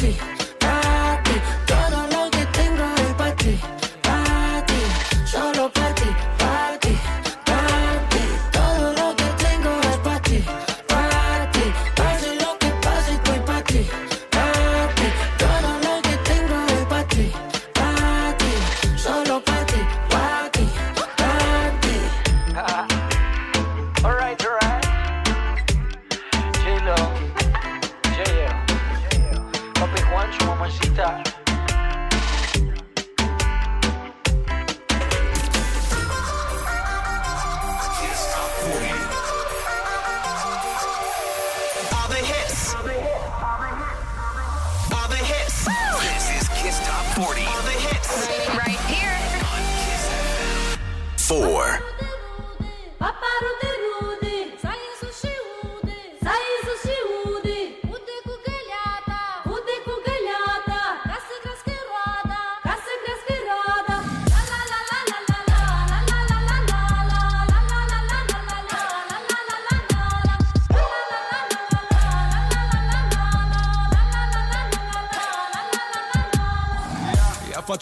me. 0.02 0.39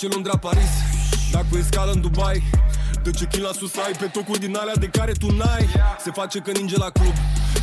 Face 0.07 0.13
Londra 0.13 0.37
Paris. 0.37 0.73
Dacă 1.31 1.47
e 1.57 1.61
scală 1.61 1.91
în 1.91 2.01
Dubai 2.01 2.43
Dă 3.03 3.09
ce 3.09 3.25
chin 3.25 3.41
la 3.41 3.51
sus 3.59 3.75
ai 3.75 3.91
Pe 3.99 4.05
tocuri 4.05 4.39
din 4.39 4.55
alea 4.55 4.75
de 4.75 4.85
care 4.85 5.11
tu 5.11 5.27
n-ai. 5.35 5.67
Se 6.03 6.11
face 6.11 6.39
că 6.39 6.51
ninge 6.51 6.77
la 6.77 6.89
club 6.89 7.13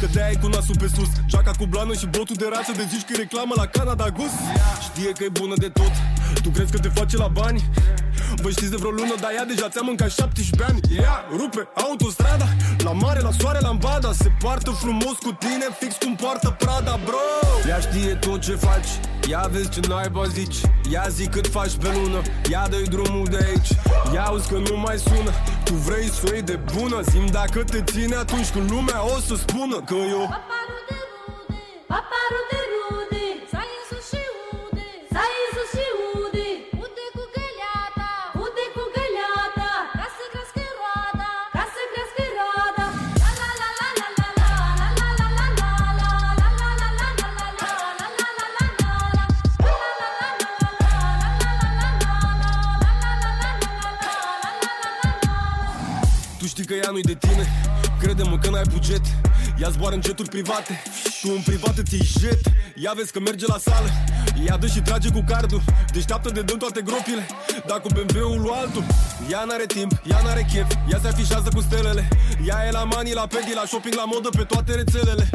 Că 0.00 0.06
de-aia 0.12 0.30
e 0.30 0.36
cu 0.42 0.46
nasul 0.46 0.76
pe 0.78 0.88
sus. 0.94 1.08
Jaca 1.26 1.50
cu 1.58 1.66
blană 1.66 1.94
și 1.94 2.06
botul 2.06 2.36
de 2.36 2.46
rață 2.52 2.72
De 2.76 2.84
zici 2.92 3.04
că 3.06 3.12
e 3.14 3.16
reclamă 3.16 3.54
la 3.56 3.66
Canada 3.66 4.08
Gus 4.08 4.34
Știe 4.86 5.10
că 5.18 5.24
e 5.24 5.28
bună 5.28 5.54
de 5.56 5.68
tot 5.68 5.92
Tu 6.42 6.48
crezi 6.50 6.72
că 6.72 6.78
te 6.78 6.88
face 6.88 7.16
la 7.16 7.28
bani? 7.28 7.64
Vă 8.42 8.50
știți 8.50 8.70
de 8.70 8.76
vreo 8.76 8.90
lună, 8.90 9.14
dar 9.20 9.30
ea 9.36 9.44
deja 9.44 9.68
ți-a 9.68 9.80
mâncat 9.80 10.10
17 10.10 10.64
ani. 10.70 10.80
Ea 11.02 11.24
rupe 11.36 11.68
autostrada 11.86 12.48
La 12.78 12.92
mare, 12.92 13.20
la 13.20 13.30
soare, 13.38 13.58
la 13.60 13.68
ambada 13.68 14.12
Se 14.12 14.28
poartă 14.42 14.70
frumos 14.70 15.16
cu 15.24 15.32
tine, 15.32 15.66
fix 15.80 15.96
cum 16.02 16.14
poartă 16.14 16.56
Prada, 16.58 16.98
bro. 17.04 17.24
Ea 17.68 17.78
știe 17.78 18.14
tot 18.14 18.40
ce 18.40 18.54
faci 18.54 18.90
Ia 19.28 19.48
vezi 19.50 19.68
ce 19.68 19.80
naiba 19.88 20.24
zici. 20.26 20.56
Ia 20.90 21.06
zi 21.08 21.26
cât 21.26 21.46
faci 21.46 21.74
pe 21.74 21.88
lună. 21.94 22.20
Ia 22.50 22.66
dă 22.70 22.76
drumul 22.88 23.26
de 23.30 23.38
aici. 23.46 23.68
Ia 24.14 24.24
auzi 24.24 24.48
că 24.48 24.54
nu 24.54 24.76
mai 24.76 24.98
sună. 24.98 25.30
Tu 25.64 25.74
vrei 25.74 26.08
să 26.10 26.20
o 26.30 26.32
iei 26.32 26.42
de 26.42 26.58
bună? 26.74 27.00
Zim 27.10 27.26
dacă 27.26 27.64
te 27.64 27.82
ține 27.82 28.16
atunci 28.16 28.50
când 28.50 28.70
lumea 28.70 29.04
o 29.16 29.18
să 29.20 29.34
spună 29.34 29.80
Că 29.80 29.94
eu 29.94 30.28
Ea 59.64 59.70
zboară 59.70 59.94
în 59.94 60.02
jeturi 60.02 60.28
private. 60.28 60.82
Tu 61.20 61.28
în 61.36 61.42
privat 61.42 61.78
îți 61.78 61.94
iei 61.94 62.08
jet. 62.18 62.40
Ia 62.74 62.92
vezi 62.96 63.12
că 63.12 63.20
merge 63.20 63.46
la 63.46 63.58
sală. 63.58 63.88
Ea 64.46 64.56
dă 64.56 64.66
și 64.66 64.80
trage 64.80 65.10
cu 65.10 65.24
cardul. 65.26 65.62
Deșteaptă 65.92 66.30
de 66.30 66.42
dăm 66.42 66.58
toate 66.58 66.80
gropile. 66.80 67.26
Dar 67.66 67.80
cu 67.80 67.88
BMW-ul 67.88 68.40
lui 68.40 68.50
altul. 68.50 68.84
Ea 69.30 69.44
n-are 69.44 69.66
timp, 69.66 69.92
ea 70.10 70.20
n-are 70.24 70.46
chef. 70.52 70.70
Ea 70.90 70.98
se 71.02 71.08
afișează 71.08 71.48
cu 71.54 71.60
stelele. 71.60 72.08
Ea 72.46 72.66
e 72.66 72.70
la 72.70 72.84
mani, 72.84 73.12
la 73.12 73.26
pedi, 73.26 73.54
la 73.54 73.64
shopping, 73.66 73.94
la 73.94 74.04
modă 74.04 74.28
Pe 74.28 74.42
toate 74.42 74.74
rețelele. 74.74 75.28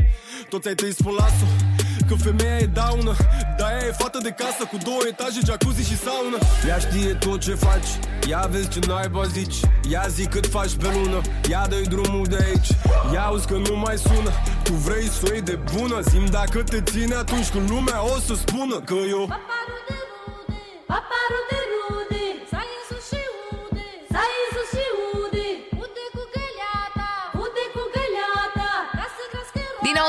Toți 0.50 0.68
ai 0.68 0.76
tăi 0.76 0.94
spun 0.94 1.14
lasă 1.14 1.69
Că 2.10 2.16
femeia 2.16 2.58
e 2.58 2.66
daună 2.66 3.14
Dar 3.58 3.72
ea 3.72 3.88
e 3.88 3.92
fată 3.92 4.20
de 4.24 4.30
casă 4.30 4.64
Cu 4.72 4.78
două 4.84 5.02
etaje, 5.08 5.40
jacuzzi 5.46 5.90
și 5.90 5.98
saună. 5.98 6.38
Ea 6.68 6.78
știe 6.78 7.14
tot 7.14 7.40
ce 7.40 7.54
faci 7.54 7.90
Ia 8.30 8.48
vezi 8.52 8.70
ce 8.70 8.80
naiba 8.88 9.24
zici. 9.24 9.60
Ia 9.90 10.06
zi 10.10 10.26
cât 10.26 10.46
faci 10.46 10.74
pe 10.74 10.88
lună 10.94 11.22
Ia 11.50 11.66
dă 11.70 11.82
drumul 11.90 12.26
de 12.26 12.38
aici. 12.46 12.70
Ia 13.14 13.24
auzi 13.26 13.48
că 13.48 13.58
nu 13.68 13.76
mai 13.78 13.98
sună 13.98 14.32
Tu 14.64 14.74
vrei 14.74 15.08
să 15.08 15.22
o 15.28 15.34
iei 15.34 15.42
de 15.42 15.60
bună? 15.76 16.00
Zim 16.02 16.26
dacă 16.26 16.64
te 16.64 16.82
ține 16.82 17.16
atunci 17.16 17.50
când 17.50 17.70
lumea 17.70 18.00
o 18.04 18.20
să 18.20 18.34
spună 18.36 18.76
Că 18.80 18.94
eu 18.94 19.20
Paparude 19.20 19.59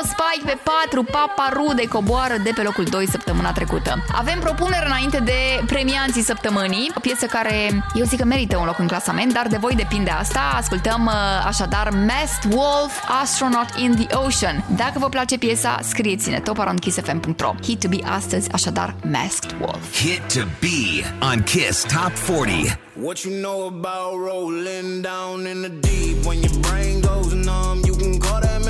nou 0.01 0.15
Spike 0.17 0.53
pe 0.53 0.59
4, 0.89 1.03
Papa 1.03 1.51
Rude 1.53 1.87
coboară 1.89 2.37
de 2.45 2.51
pe 2.55 2.63
locul 2.63 2.85
2 2.85 3.09
săptămâna 3.09 3.53
trecută. 3.53 4.05
Avem 4.13 4.39
propuneri 4.39 4.87
înainte 4.87 5.19
de 5.19 5.63
premianții 5.67 6.23
săptămânii, 6.23 6.91
o 6.97 7.01
piesă 7.01 7.27
care 7.27 7.85
eu 7.95 8.05
zic 8.05 8.19
că 8.19 8.25
merită 8.25 8.57
un 8.57 8.65
loc 8.65 8.79
în 8.79 8.87
clasament, 8.87 9.33
dar 9.33 9.47
de 9.47 9.57
voi 9.57 9.75
depinde 9.75 10.11
asta. 10.11 10.41
Ascultăm 10.57 11.07
uh, 11.07 11.47
așadar 11.47 11.91
Masked 11.91 12.53
Wolf, 12.53 12.93
Astronaut 13.23 13.69
in 13.77 13.95
the 13.95 14.17
Ocean. 14.17 14.65
Dacă 14.77 14.99
vă 14.99 15.09
place 15.09 15.39
piesa, 15.39 15.79
scrieți-ne 15.83 16.41
toparoundkissfm.ro. 16.41 17.55
Hit 17.63 17.81
to 17.81 17.89
be 17.89 17.99
astăzi, 18.05 18.53
așadar 18.53 18.95
Masked 19.11 19.55
Wolf. 19.61 19.97
Hit 19.97 20.35
to 20.35 20.41
be 20.61 21.05
on 21.33 21.43
Kiss 21.43 21.83
Top 21.83 22.13
40. 22.13 22.79
What 22.95 23.25
you 23.25 23.33
know 23.41 23.67
about 23.67 24.15
rolling 24.29 25.03
down 25.03 25.47
in 25.47 25.63
the 25.63 25.73
deep? 25.87 26.27
When 26.27 26.39
your 26.43 26.59
brain 26.61 27.01
goes 27.01 27.33
numb, 27.33 27.90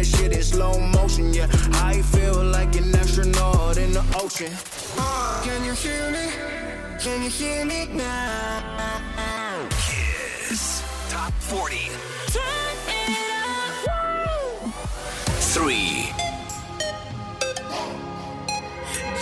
that 0.00 0.06
shit 0.06 0.32
in 0.32 0.42
slow 0.42 0.78
motion. 0.78 1.32
Yeah, 1.32 1.46
I 1.72 2.02
feel 2.02 2.42
like 2.42 2.74
an 2.76 2.94
astronaut 2.94 3.76
in 3.76 3.92
the 3.92 4.04
ocean. 4.22 4.52
Can 5.44 5.64
you 5.64 5.74
hear 5.74 6.10
me? 6.10 6.26
Can 6.98 7.22
you 7.22 7.30
hear 7.30 7.64
me 7.64 7.86
now? 7.86 9.68
Kiss 9.70 10.82
Top 11.10 11.32
40. 11.32 11.90
Three. 15.52 16.12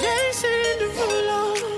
Jason 0.01 0.79
Derulo. 0.81 1.78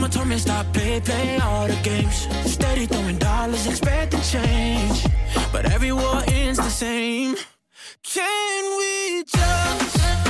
Mama 0.00 0.12
told 0.14 0.28
me 0.28 0.38
stop 0.38 0.64
play, 0.72 0.98
play 0.98 1.38
all 1.40 1.66
the 1.66 1.76
games. 1.82 2.26
Steady 2.50 2.86
throwing 2.86 3.18
dollars, 3.18 3.66
expecting 3.66 4.22
change. 4.22 5.04
But 5.52 5.66
every 5.66 5.92
war 5.92 6.22
ends 6.26 6.56
the 6.58 6.70
same. 6.70 7.36
Can 8.02 8.78
we 8.78 9.24
just 9.24 10.29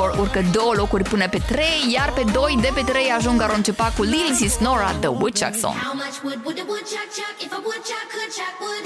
Floor 0.00 0.18
urcă 0.18 0.42
două 0.52 0.72
locuri 0.74 1.02
până 1.02 1.28
pe 1.28 1.38
3, 1.46 1.64
iar 1.94 2.12
pe 2.12 2.24
2 2.32 2.58
de 2.60 2.70
pe 2.74 2.82
3 2.82 3.10
ajung 3.10 3.42
Aron 3.42 3.62
Cepa 3.62 3.92
cu 3.96 4.02
Lil 4.02 4.32
Sis 4.34 4.58
Nora, 4.58 4.92
The 4.92 5.08
Woodchuck 5.08 5.54
Song. 5.62 5.74
How 5.74 5.94
much 5.94 6.16
would, 6.24 6.40
would 6.44 6.58
a 6.58 6.64
woodchuck 6.70 7.08
chuck 7.16 7.36
if 7.44 7.52
a 7.58 7.60
woodchuck 7.68 8.06
could 8.14 8.30
chuck 8.36 8.54
wood? 8.64 8.84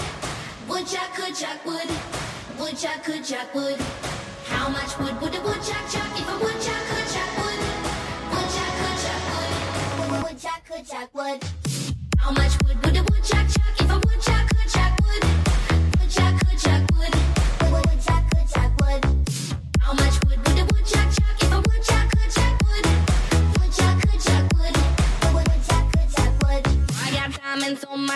Woodchuck 0.70 1.10
could 1.18 1.34
chuck 1.40 1.60
wood. 1.68 1.88
Woodchuck 2.60 2.98
could 3.06 3.22
chuck 3.30 3.48
wood. 3.56 3.78
How 4.52 4.66
much 4.76 4.92
wood 5.00 5.16
would 5.20 5.34
a 5.36 5.40
woodchuck 5.46 5.84
chuck? 5.92 6.04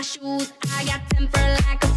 shoes. 0.09 0.53
I 0.75 0.85
got 0.85 1.01
temper 1.11 1.57
like 1.69 1.85
a 1.85 1.88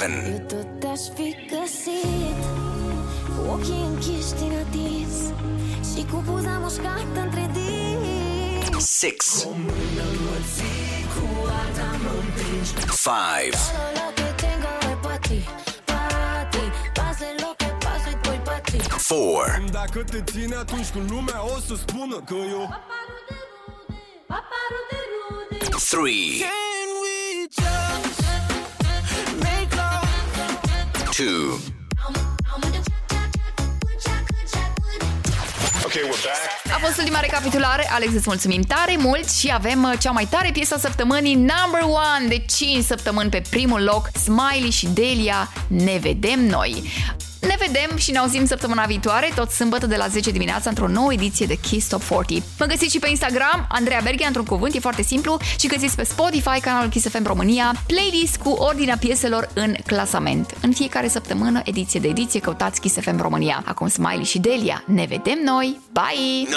Heaven 0.00 0.32
Eu 0.32 0.38
tot 0.46 0.90
aș 0.92 1.00
fi 1.14 1.36
găsit. 1.50 2.40
Cu 3.36 3.50
ochii 3.50 3.84
închiși 3.88 4.32
din 4.38 4.52
atins 4.62 5.14
Și 5.90 6.06
cu 6.10 6.22
buza 6.26 6.58
mușcată 6.62 7.20
între 7.24 7.50
dinți 7.52 8.96
Six. 8.98 9.42
Cu 9.42 9.48
mână 9.48 10.06
mă 10.24 10.36
ții, 10.54 11.04
cu 11.14 11.46
alta 11.46 11.96
mă 12.02 12.10
împingi 12.22 12.70
Five. 13.06 13.56
Four. 18.98 19.64
Dacă 19.72 20.04
te 20.10 20.22
ține 20.22 20.54
atunci 20.54 20.88
cu 20.88 20.98
lumea 21.08 21.44
o 21.44 21.60
să 21.66 21.74
spună 21.74 22.16
că 22.26 22.34
eu 22.34 22.60
Paparul 22.60 23.20
de 23.28 23.36
rude, 23.50 24.00
paparul 24.26 24.82
de 24.90 24.96
rude. 25.10 25.76
Three. 25.90 26.69
two. 31.20 31.58
Okay, 35.86 36.02
we're 36.02 36.22
back. 36.24 36.74
A 36.74 36.78
fost 36.78 36.98
ultima 36.98 37.20
recapitulare. 37.20 37.90
Alex, 37.90 38.12
îți 38.12 38.24
mulțumim 38.26 38.62
tare 38.62 38.96
mult 38.98 39.30
și 39.30 39.50
avem 39.54 39.82
uh, 39.82 39.92
cea 39.98 40.10
mai 40.10 40.26
tare 40.30 40.50
piesă 40.52 40.76
săptămânii, 40.78 41.34
number 41.34 41.82
one, 41.82 42.28
de 42.28 42.44
5 42.56 42.84
săptămâni 42.84 43.30
pe 43.30 43.42
primul 43.50 43.82
loc, 43.82 44.10
Smiley 44.14 44.70
și 44.70 44.86
Delia, 44.86 45.52
ne 45.66 45.98
vedem 46.00 46.46
noi. 46.46 46.82
Ne 47.50 47.66
vedem 47.66 47.96
și 47.96 48.10
ne 48.10 48.18
auzim 48.18 48.46
săptămâna 48.46 48.84
viitoare, 48.84 49.30
tot 49.34 49.50
sâmbătă 49.50 49.86
de 49.86 49.96
la 49.96 50.06
10 50.06 50.30
dimineața, 50.30 50.68
într-o 50.68 50.88
nouă 50.88 51.12
ediție 51.12 51.46
de 51.46 51.54
Kiss 51.54 51.88
Top 51.88 52.02
40. 52.02 52.42
Mă 52.58 52.66
găsiți 52.66 52.92
și 52.92 52.98
pe 52.98 53.08
Instagram, 53.08 53.66
Andreea 53.68 54.00
Berghia, 54.02 54.26
într-un 54.26 54.44
cuvânt, 54.44 54.74
e 54.74 54.78
foarte 54.78 55.02
simplu, 55.02 55.38
și 55.58 55.66
găsiți 55.66 55.96
pe 55.96 56.04
Spotify, 56.04 56.60
canalul 56.60 56.90
Kiss 56.90 57.08
FM 57.08 57.26
România, 57.26 57.74
playlist 57.86 58.36
cu 58.36 58.48
ordinea 58.48 58.96
pieselor 59.00 59.48
în 59.54 59.74
clasament. 59.86 60.54
În 60.60 60.72
fiecare 60.72 61.08
săptămână, 61.08 61.60
ediție 61.64 62.00
de 62.00 62.08
ediție, 62.08 62.40
căutați 62.40 62.80
Kiss 62.80 63.00
FM 63.00 63.20
România. 63.20 63.62
Acum 63.66 63.88
Smiley 63.88 64.24
și 64.24 64.38
Delia. 64.38 64.84
Ne 64.86 65.04
vedem 65.08 65.38
noi! 65.44 65.80
Bye! 65.92 66.48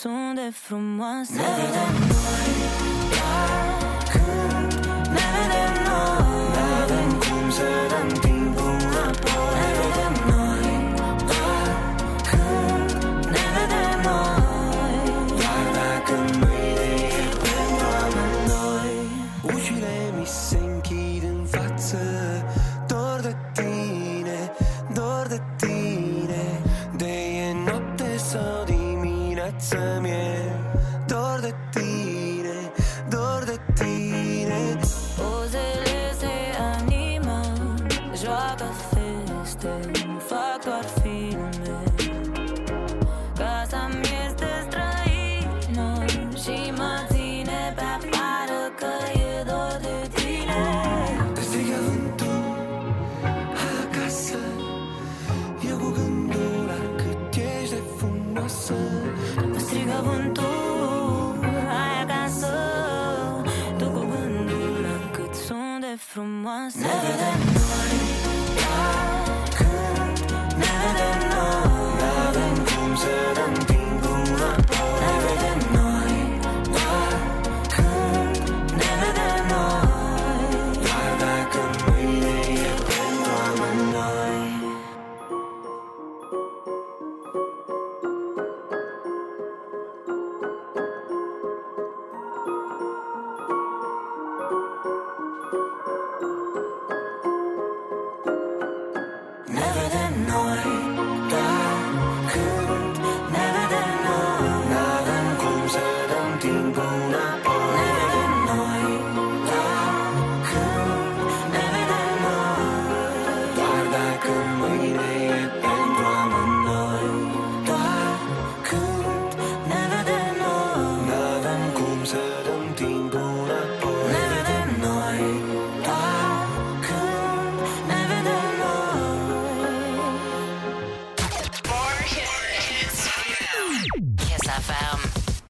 sunt 0.00 0.34
de 0.34 0.50
frumoasă. 0.52 1.32
Ne 1.32 1.42
vedem 1.60 1.94
noi, 2.08 2.50
când 4.12 4.72
ne 5.14 5.26
vedem 5.34 5.74
noi. 5.88 6.48
N-avem 6.54 7.10
cum 7.18 7.50
să 7.50 7.68
ne 7.90 8.29